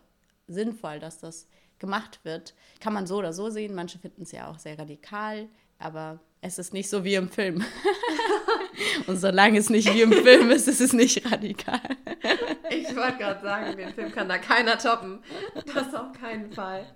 [0.48, 1.48] sinnvoll, dass das
[1.80, 2.54] gemacht wird.
[2.80, 3.74] Kann man so oder so sehen.
[3.74, 5.48] Manche finden es ja auch sehr radikal,
[5.80, 7.64] aber es ist nicht so wie im Film.
[9.08, 11.82] und solange es nicht wie im Film ist, ist es nicht radikal.
[12.70, 15.24] ich wollte gerade sagen, den Film kann da keiner toppen.
[15.74, 16.96] Das auf keinen Fall.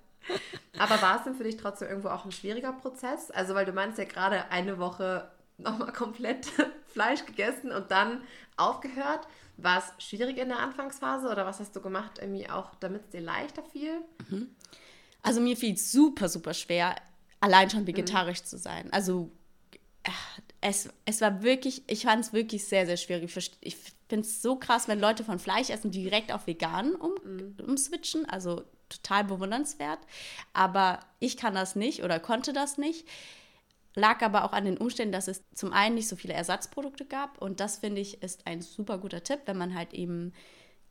[0.77, 3.31] Aber war es denn für dich trotzdem irgendwo auch ein schwieriger Prozess?
[3.31, 6.47] Also, weil du meinst ja gerade eine Woche nochmal komplett
[6.87, 8.21] Fleisch gegessen und dann
[8.57, 9.27] aufgehört.
[9.57, 13.09] War es schwierig in der Anfangsphase oder was hast du gemacht, irgendwie auch, damit es
[13.09, 14.01] dir leichter fiel?
[14.29, 14.49] Mhm.
[15.21, 16.95] Also mir fiel es super, super schwer,
[17.39, 18.45] allein schon vegetarisch mhm.
[18.45, 18.91] zu sein.
[18.91, 19.31] Also
[20.03, 20.11] äh,
[20.61, 23.35] es, es war wirklich, ich fand es wirklich sehr, sehr schwierig.
[23.61, 23.77] Ich
[24.09, 27.55] finde es so krass, wenn Leute von Fleisch essen, direkt auf vegan um, mhm.
[27.65, 28.25] umswitchen.
[28.25, 29.99] Also total bewundernswert.
[30.53, 33.07] Aber ich kann das nicht oder konnte das nicht.
[33.95, 37.41] Lag aber auch an den Umständen, dass es zum einen nicht so viele Ersatzprodukte gab.
[37.41, 40.34] Und das finde ich ist ein super guter Tipp, wenn man halt eben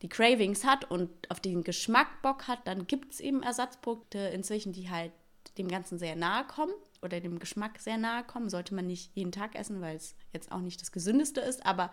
[0.03, 4.73] die Cravings hat und auf den Geschmack Bock hat, dann gibt es eben Ersatzprodukte inzwischen,
[4.73, 5.13] die halt
[5.57, 8.51] dem Ganzen sehr nahe kommen oder dem Geschmack sehr nahe kommen.
[8.51, 11.91] Sollte man nicht jeden Tag essen, weil es jetzt auch nicht das Gesündeste ist, aber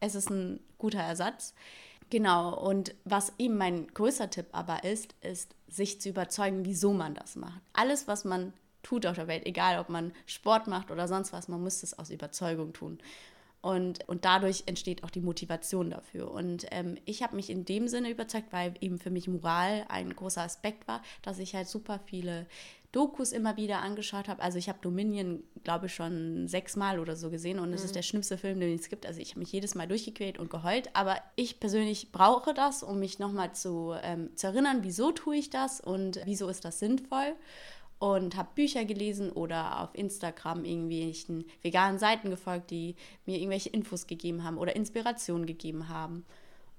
[0.00, 1.54] es ist ein guter Ersatz.
[2.10, 7.14] Genau, und was eben mein größter Tipp aber ist, ist, sich zu überzeugen, wieso man
[7.14, 7.60] das macht.
[7.72, 11.48] Alles, was man tut auf der Welt, egal ob man Sport macht oder sonst was,
[11.48, 12.98] man muss es aus Überzeugung tun.
[13.60, 16.30] Und, und dadurch entsteht auch die Motivation dafür.
[16.30, 20.14] Und ähm, ich habe mich in dem Sinne überzeugt, weil eben für mich Moral ein
[20.14, 22.46] großer Aspekt war, dass ich halt super viele
[22.92, 24.40] Dokus immer wieder angeschaut habe.
[24.42, 27.86] Also ich habe Dominion, glaube ich, schon sechsmal oder so gesehen und es mhm.
[27.86, 29.04] ist der schlimmste Film, den es gibt.
[29.06, 30.88] Also ich habe mich jedes Mal durchgequält und geheult.
[30.94, 35.50] Aber ich persönlich brauche das, um mich nochmal zu, ähm, zu erinnern, wieso tue ich
[35.50, 37.34] das und wieso ist das sinnvoll
[37.98, 42.94] und habe Bücher gelesen oder auf Instagram irgendwelchen veganen Seiten gefolgt, die
[43.26, 46.24] mir irgendwelche Infos gegeben haben oder Inspiration gegeben haben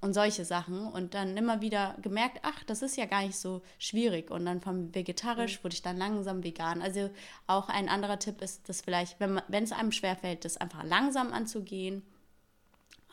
[0.01, 3.61] und solche Sachen und dann immer wieder gemerkt, ach, das ist ja gar nicht so
[3.77, 5.63] schwierig und dann vom vegetarisch mhm.
[5.65, 6.81] wurde ich dann langsam vegan.
[6.81, 7.09] Also
[7.47, 12.03] auch ein anderer Tipp ist, dass vielleicht, wenn es einem schwerfällt, das einfach langsam anzugehen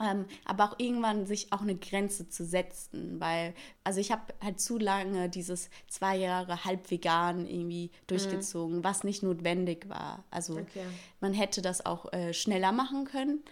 [0.00, 4.61] ähm, aber auch irgendwann sich auch eine Grenze zu setzen, weil, also ich habe halt
[4.61, 8.85] zu lange dieses zwei Jahre halb vegan irgendwie durchgezogen, mhm.
[8.85, 10.24] was nicht notwendig war.
[10.30, 10.85] Also okay.
[11.20, 13.42] man hätte das auch äh, schneller machen können,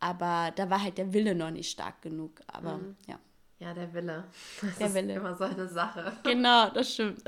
[0.00, 2.40] aber da war halt der Wille noch nicht stark genug.
[2.46, 2.96] Aber mhm.
[3.06, 3.18] ja.
[3.58, 4.24] Ja, der Wille.
[4.60, 5.14] Das der ist Wille.
[5.14, 6.12] immer so eine Sache.
[6.24, 7.22] Genau, das stimmt.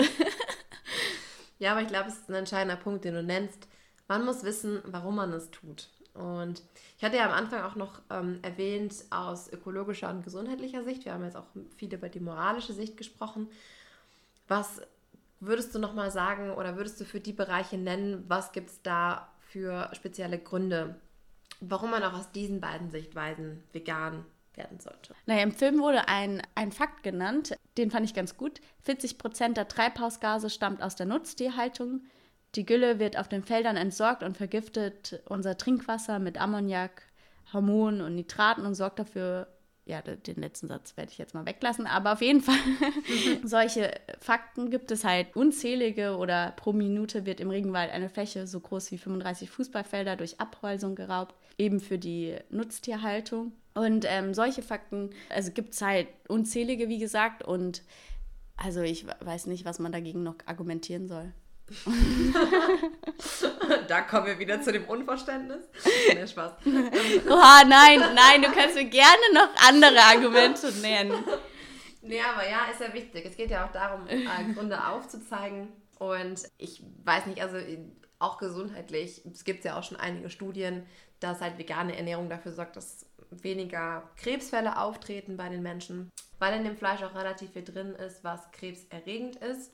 [1.59, 3.69] ja, aber ich glaube, es ist ein entscheidender Punkt, den du nennst.
[4.09, 5.89] Man muss wissen, warum man es tut.
[6.15, 6.63] Und
[6.99, 11.15] ich hatte ja am Anfang auch noch ähm, erwähnt, aus ökologischer und gesundheitlicher Sicht, wir
[11.15, 11.47] haben jetzt auch
[11.77, 13.49] viel über die moralische Sicht gesprochen.
[14.49, 14.83] Was
[15.41, 19.29] würdest du nochmal sagen oder würdest du für die Bereiche nennen, was gibt es da
[19.41, 20.97] für spezielle Gründe,
[21.61, 25.15] warum man auch aus diesen beiden Sichtweisen vegan werden sollte?
[25.27, 28.61] Naja, im Film wurde ein, ein Fakt genannt, den fand ich ganz gut.
[28.83, 32.03] 40 Prozent der Treibhausgase stammt aus der Nutztierhaltung.
[32.55, 37.03] Die Gülle wird auf den Feldern entsorgt und vergiftet unser Trinkwasser mit Ammoniak,
[37.53, 39.49] Hormonen und Nitraten und sorgt dafür,
[39.85, 42.55] ja, den letzten Satz werde ich jetzt mal weglassen, aber auf jeden Fall,
[43.43, 48.61] solche Fakten gibt es halt unzählige oder pro Minute wird im Regenwald eine Fläche so
[48.61, 53.53] groß wie 35 Fußballfelder durch Abholzung geraubt, eben für die Nutztierhaltung.
[53.75, 57.83] Und ähm, solche Fakten, also gibt es halt unzählige, wie gesagt, und
[58.57, 61.33] also ich weiß nicht, was man dagegen noch argumentieren soll.
[63.89, 65.65] da kommen wir wieder zu dem Unverständnis.
[66.13, 66.53] Nee, Spaß.
[67.29, 71.25] Oha, nein, nein, du kannst mir gerne noch andere Argumente nennen.
[72.03, 73.25] Nee, aber ja, ist ja wichtig.
[73.25, 75.69] Es geht ja auch darum, äh, Gründe aufzuzeigen.
[75.99, 77.59] Und ich weiß nicht, also
[78.19, 80.87] auch gesundheitlich, es gibt ja auch schon einige Studien,
[81.21, 86.65] dass halt vegane Ernährung dafür sorgt, dass weniger Krebsfälle auftreten bei den Menschen, weil in
[86.65, 89.73] dem Fleisch auch relativ viel drin ist, was krebserregend ist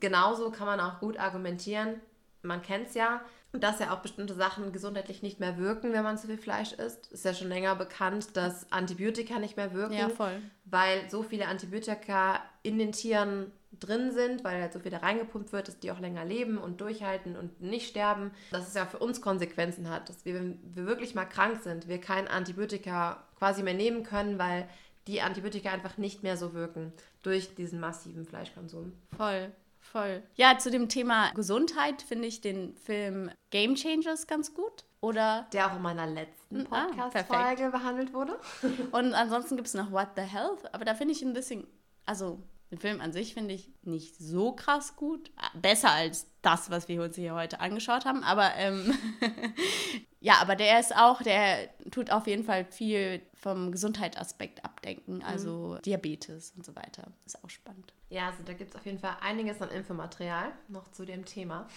[0.00, 2.00] genauso kann man auch gut argumentieren,
[2.42, 6.16] man kennt es ja, dass ja auch bestimmte Sachen gesundheitlich nicht mehr wirken, wenn man
[6.16, 7.12] zu viel Fleisch isst.
[7.12, 10.40] Ist ja schon länger bekannt, dass Antibiotika nicht mehr wirken, ja, voll.
[10.64, 15.52] weil so viele Antibiotika in den Tieren drin sind, weil halt so viel da reingepumpt
[15.52, 18.30] wird, dass die auch länger leben und durchhalten und nicht sterben.
[18.50, 21.88] Dass es ja für uns Konsequenzen hat, dass wir, wenn wir wirklich mal krank sind,
[21.88, 24.68] wir kein Antibiotika quasi mehr nehmen können, weil
[25.06, 28.92] die Antibiotika einfach nicht mehr so wirken durch diesen massiven Fleischkonsum.
[29.16, 29.52] Voll
[29.92, 30.22] voll.
[30.34, 34.84] Ja, zu dem Thema Gesundheit finde ich den Film Game Changers ganz gut.
[35.00, 38.38] Oder der auch in meiner letzten ah, Podcast-Folge ah, behandelt wurde.
[38.92, 41.66] Und ansonsten gibt es noch What the Health, aber da finde ich ein bisschen,
[42.06, 42.40] also
[42.72, 45.30] den Film an sich finde ich nicht so krass gut.
[45.54, 48.24] Besser als das, was wir uns hier heute angeschaut haben.
[48.24, 48.94] Aber ähm,
[50.20, 55.16] ja, aber der ist auch, der tut auf jeden Fall viel vom Gesundheitsaspekt abdenken.
[55.16, 55.22] Mhm.
[55.22, 55.82] Also mhm.
[55.82, 57.12] Diabetes und so weiter.
[57.26, 57.92] Ist auch spannend.
[58.08, 61.68] Ja, also da gibt es auf jeden Fall einiges an Infomaterial noch zu dem Thema.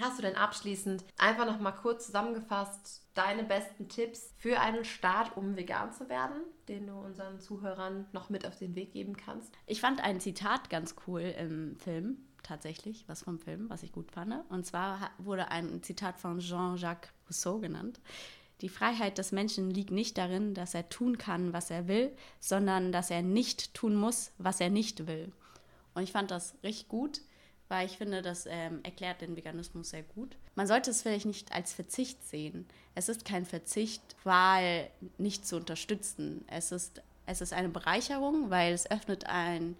[0.00, 5.36] Hast du denn abschließend einfach noch mal kurz zusammengefasst deine besten Tipps für einen Start,
[5.36, 6.36] um vegan zu werden,
[6.68, 9.52] den du unseren Zuhörern noch mit auf den Weg geben kannst?
[9.66, 14.12] Ich fand ein Zitat ganz cool im Film, tatsächlich, was vom Film, was ich gut
[14.12, 14.34] fand.
[14.50, 18.00] Und zwar wurde ein Zitat von Jean-Jacques Rousseau genannt.
[18.60, 22.92] Die Freiheit des Menschen liegt nicht darin, dass er tun kann, was er will, sondern
[22.92, 25.32] dass er nicht tun muss, was er nicht will.
[25.94, 27.20] Und ich fand das richtig gut,
[27.68, 30.36] weil ich finde, das ähm, erklärt den Veganismus sehr gut.
[30.54, 32.66] Man sollte es vielleicht nicht als Verzicht sehen.
[32.94, 36.44] Es ist kein Verzicht, Wahl nicht zu unterstützen.
[36.48, 39.76] Es ist, es ist eine Bereicherung, weil es öffnet ein,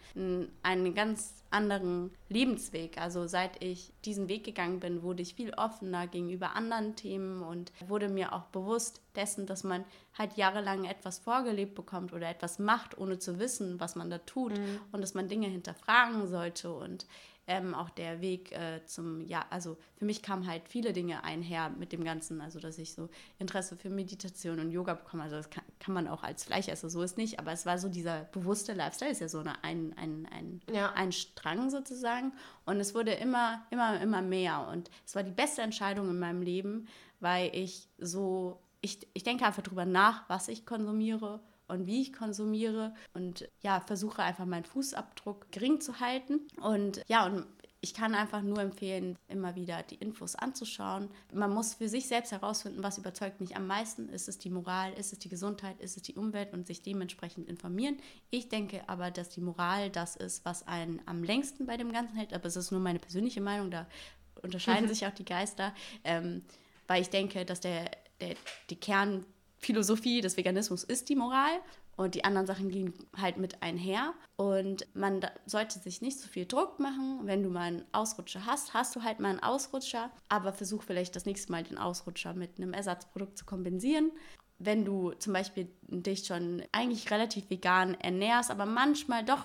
[0.62, 3.00] einen ganz anderen Lebensweg.
[3.00, 7.72] Also seit ich diesen Weg gegangen bin, wurde ich viel offener gegenüber anderen Themen und
[7.86, 9.84] wurde mir auch bewusst dessen, dass man
[10.16, 14.58] halt jahrelang etwas vorgelebt bekommt oder etwas macht, ohne zu wissen, was man da tut
[14.58, 14.80] mhm.
[14.92, 17.06] und dass man Dinge hinterfragen sollte und
[17.48, 21.70] ähm, auch der Weg äh, zum, ja, also für mich kamen halt viele Dinge einher
[21.70, 23.08] mit dem Ganzen, also dass ich so
[23.38, 27.02] Interesse für Meditation und Yoga bekomme, also das kann, kann man auch als Fleischesser, so
[27.02, 30.28] ist nicht, aber es war so dieser bewusste Lifestyle, ist ja so eine, ein, ein,
[30.30, 30.92] ein, ja.
[30.92, 32.32] ein Strang sozusagen.
[32.66, 34.68] Und es wurde immer, immer, immer mehr.
[34.70, 36.86] Und es war die beste Entscheidung in meinem Leben,
[37.20, 42.12] weil ich so, ich, ich denke einfach drüber nach, was ich konsumiere und wie ich
[42.12, 46.40] konsumiere und ja, versuche einfach meinen Fußabdruck gering zu halten.
[46.60, 47.46] Und ja, und
[47.80, 51.10] ich kann einfach nur empfehlen, immer wieder die Infos anzuschauen.
[51.32, 54.08] Man muss für sich selbst herausfinden, was überzeugt mich am meisten.
[54.08, 57.48] Ist es die Moral, ist es die Gesundheit, ist es die Umwelt und sich dementsprechend
[57.48, 57.98] informieren.
[58.30, 62.16] Ich denke aber, dass die Moral das ist, was einen am längsten bei dem Ganzen
[62.16, 62.34] hält.
[62.34, 63.86] Aber es ist nur meine persönliche Meinung, da
[64.42, 65.72] unterscheiden sich auch die Geister.
[66.02, 66.42] Ähm,
[66.88, 68.34] weil ich denke, dass der, der,
[68.70, 69.24] die Kern
[69.58, 71.60] Philosophie des Veganismus ist die Moral
[71.96, 74.14] und die anderen Sachen gehen halt mit einher.
[74.36, 77.20] Und man sollte sich nicht so viel Druck machen.
[77.24, 81.16] Wenn du mal einen Ausrutscher hast, hast du halt mal einen Ausrutscher, aber versuch vielleicht
[81.16, 84.12] das nächste Mal den Ausrutscher mit einem Ersatzprodukt zu kompensieren.
[84.60, 89.44] Wenn du zum Beispiel dich schon eigentlich relativ vegan ernährst, aber manchmal doch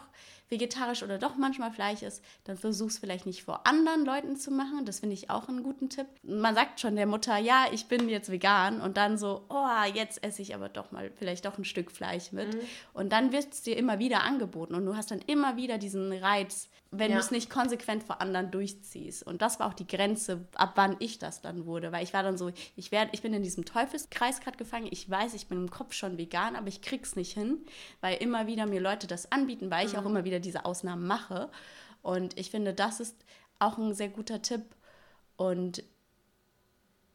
[0.49, 4.51] vegetarisch oder doch manchmal Fleisch ist, dann versuch es vielleicht nicht vor anderen Leuten zu
[4.51, 4.85] machen.
[4.85, 6.07] Das finde ich auch einen guten Tipp.
[6.23, 10.23] Man sagt schon der Mutter, ja, ich bin jetzt vegan und dann so, oh, jetzt
[10.23, 12.53] esse ich aber doch mal vielleicht doch ein Stück Fleisch mit.
[12.53, 12.59] Mhm.
[12.93, 16.11] Und dann wird es dir immer wieder angeboten und du hast dann immer wieder diesen
[16.13, 17.17] Reiz, wenn ja.
[17.17, 19.25] du es nicht konsequent vor anderen durchziehst.
[19.25, 21.91] Und das war auch die Grenze, ab wann ich das dann wurde.
[21.91, 24.87] Weil ich war dann so, ich, werd, ich bin in diesem Teufelskreis gerade gefangen.
[24.91, 27.65] Ich weiß, ich bin im Kopf schon vegan, aber ich krieg's nicht hin,
[28.01, 29.99] weil immer wieder mir Leute das anbieten, weil ich mhm.
[29.99, 31.49] auch immer wieder wieder diese Ausnahmen mache.
[32.01, 33.15] Und ich finde, das ist
[33.59, 34.63] auch ein sehr guter Tipp.
[35.37, 35.83] Und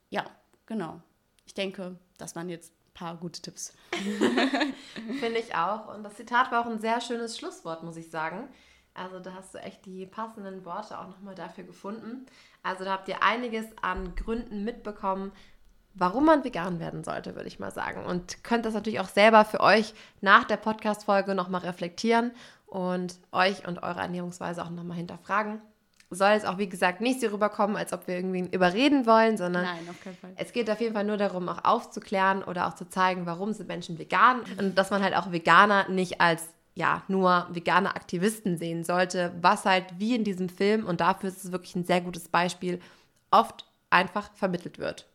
[0.08, 0.24] ja,
[0.66, 1.02] genau.
[1.44, 3.74] Ich denke, das waren jetzt ein paar gute Tipps.
[5.20, 5.94] Finde ich auch.
[5.94, 8.48] Und das Zitat war auch ein sehr schönes Schlusswort, muss ich sagen.
[8.94, 12.26] Also da hast du echt die passenden Worte auch nochmal dafür gefunden.
[12.62, 15.32] Also da habt ihr einiges an Gründen mitbekommen,
[15.94, 18.04] warum man vegan werden sollte, würde ich mal sagen.
[18.04, 22.32] Und könnt das natürlich auch selber für euch nach der Podcast-Folge nochmal reflektieren
[22.66, 25.60] und euch und eure Ernährungsweise auch nochmal hinterfragen.
[26.10, 29.64] Soll es auch, wie gesagt, nicht so rüberkommen, als ob wir irgendwie überreden wollen, sondern
[29.64, 29.88] Nein,
[30.36, 33.68] es geht auf jeden Fall nur darum, auch aufzuklären oder auch zu zeigen, warum sind
[33.68, 38.84] Menschen vegan und dass man halt auch Veganer nicht als ja, nur vegane Aktivisten sehen
[38.84, 42.28] sollte, was halt wie in diesem Film, und dafür ist es wirklich ein sehr gutes
[42.28, 42.80] Beispiel,
[43.32, 45.08] oft einfach vermittelt wird.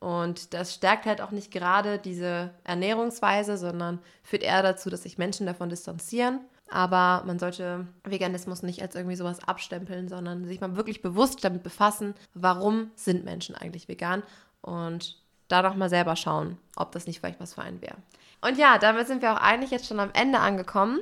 [0.00, 5.18] Und das stärkt halt auch nicht gerade diese Ernährungsweise, sondern führt eher dazu, dass sich
[5.18, 6.40] Menschen davon distanzieren.
[6.70, 11.62] Aber man sollte Veganismus nicht als irgendwie sowas abstempeln, sondern sich mal wirklich bewusst damit
[11.62, 14.22] befassen, warum sind Menschen eigentlich vegan
[14.60, 15.16] und
[15.48, 17.96] da noch mal selber schauen, ob das nicht vielleicht was für einen wäre.
[18.42, 21.00] Und ja, damit sind wir auch eigentlich jetzt schon am Ende angekommen.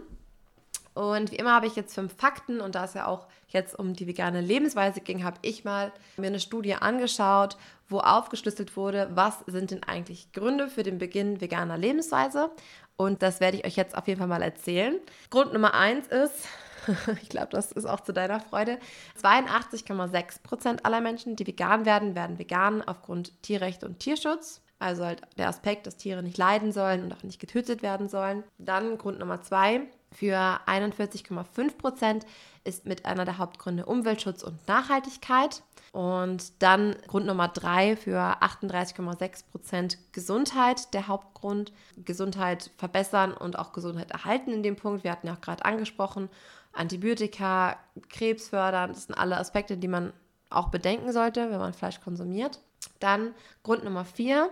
[0.97, 3.92] Und wie immer habe ich jetzt fünf Fakten und da es ja auch jetzt um
[3.92, 9.40] die vegane Lebensweise ging, habe ich mal mir eine Studie angeschaut, wo aufgeschlüsselt wurde, was
[9.47, 12.51] sind denn eigentlich Gründe für den Beginn veganer Lebensweise.
[12.97, 14.99] Und das werde ich euch jetzt auf jeden Fall mal erzählen.
[15.28, 16.49] Grund Nummer eins ist,
[17.22, 18.78] ich glaube, das ist auch zu deiner Freude,
[19.22, 24.62] 82,6 Prozent aller Menschen, die vegan werden, werden vegan aufgrund Tierrechte und Tierschutz.
[24.78, 28.44] Also halt der Aspekt, dass Tiere nicht leiden sollen und auch nicht getötet werden sollen.
[28.57, 29.82] Dann Grund Nummer zwei,
[30.13, 32.27] für 41,5 Prozent
[32.65, 35.63] ist mit einer der Hauptgründe Umweltschutz und Nachhaltigkeit.
[35.93, 41.73] Und dann Grund Nummer drei für 38,6 Prozent Gesundheit, der Hauptgrund.
[41.97, 45.05] Gesundheit verbessern und auch Gesundheit erhalten in dem Punkt.
[45.05, 46.29] Wir hatten ja auch gerade angesprochen,
[46.73, 47.79] Antibiotika,
[48.11, 50.13] Krebs fördern, das sind alle Aspekte, die man
[50.51, 52.61] auch bedenken sollte, wenn man Fleisch konsumiert.
[53.01, 54.51] Dann Grund Nummer vier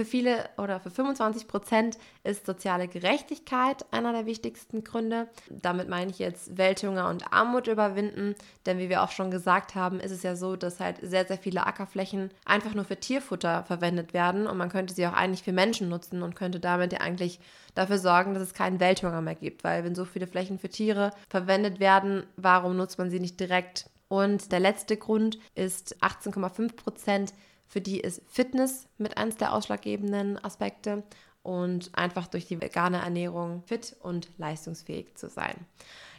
[0.00, 5.28] für viele oder für 25 Prozent ist soziale Gerechtigkeit einer der wichtigsten Gründe.
[5.50, 8.34] Damit meine ich jetzt Welthunger und Armut überwinden.
[8.64, 11.36] Denn wie wir auch schon gesagt haben, ist es ja so, dass halt sehr, sehr
[11.36, 14.46] viele Ackerflächen einfach nur für Tierfutter verwendet werden.
[14.46, 17.38] Und man könnte sie auch eigentlich für Menschen nutzen und könnte damit ja eigentlich
[17.74, 19.64] dafür sorgen, dass es keinen Welthunger mehr gibt.
[19.64, 23.90] Weil wenn so viele Flächen für Tiere verwendet werden, warum nutzt man sie nicht direkt?
[24.08, 27.34] Und der letzte Grund ist 18,5 Prozent
[27.70, 31.04] für die ist Fitness mit eines der ausschlaggebenden Aspekte
[31.44, 35.54] und einfach durch die vegane Ernährung fit und leistungsfähig zu sein.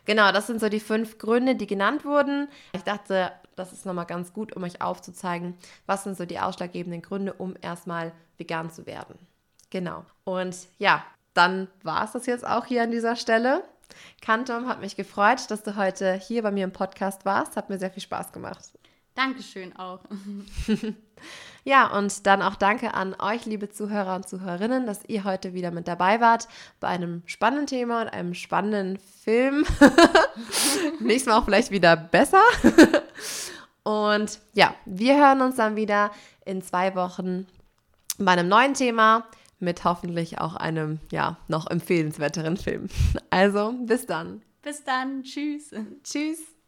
[0.06, 2.48] Genau, das sind so die fünf Gründe, die genannt wurden.
[2.72, 7.02] Ich dachte, das ist nochmal ganz gut, um euch aufzuzeigen, was sind so die ausschlaggebenden
[7.02, 9.20] Gründe, um erstmal vegan zu werden.
[9.70, 10.06] Genau.
[10.24, 13.64] Und ja, dann war es das jetzt auch hier an dieser Stelle.
[14.22, 17.58] Kantom hat mich gefreut, dass du heute hier bei mir im Podcast warst.
[17.58, 18.72] Hat mir sehr viel Spaß gemacht.
[19.16, 20.00] Dankeschön auch.
[21.64, 25.72] ja, und dann auch danke an euch, liebe Zuhörer und Zuhörerinnen, dass ihr heute wieder
[25.72, 26.48] mit dabei wart
[26.80, 29.66] bei einem spannenden Thema und einem spannenden Film.
[31.00, 32.42] Nächstes Mal auch vielleicht wieder besser.
[33.84, 36.12] und ja, wir hören uns dann wieder
[36.46, 37.48] in zwei Wochen
[38.18, 39.26] bei einem neuen Thema
[39.60, 42.88] mit hoffentlich auch einem, ja, noch empfehlenswerteren Film.
[43.30, 44.42] Also, bis dann.
[44.62, 45.24] Bis dann.
[45.24, 45.72] Tschüss.
[46.04, 46.52] Tschüss.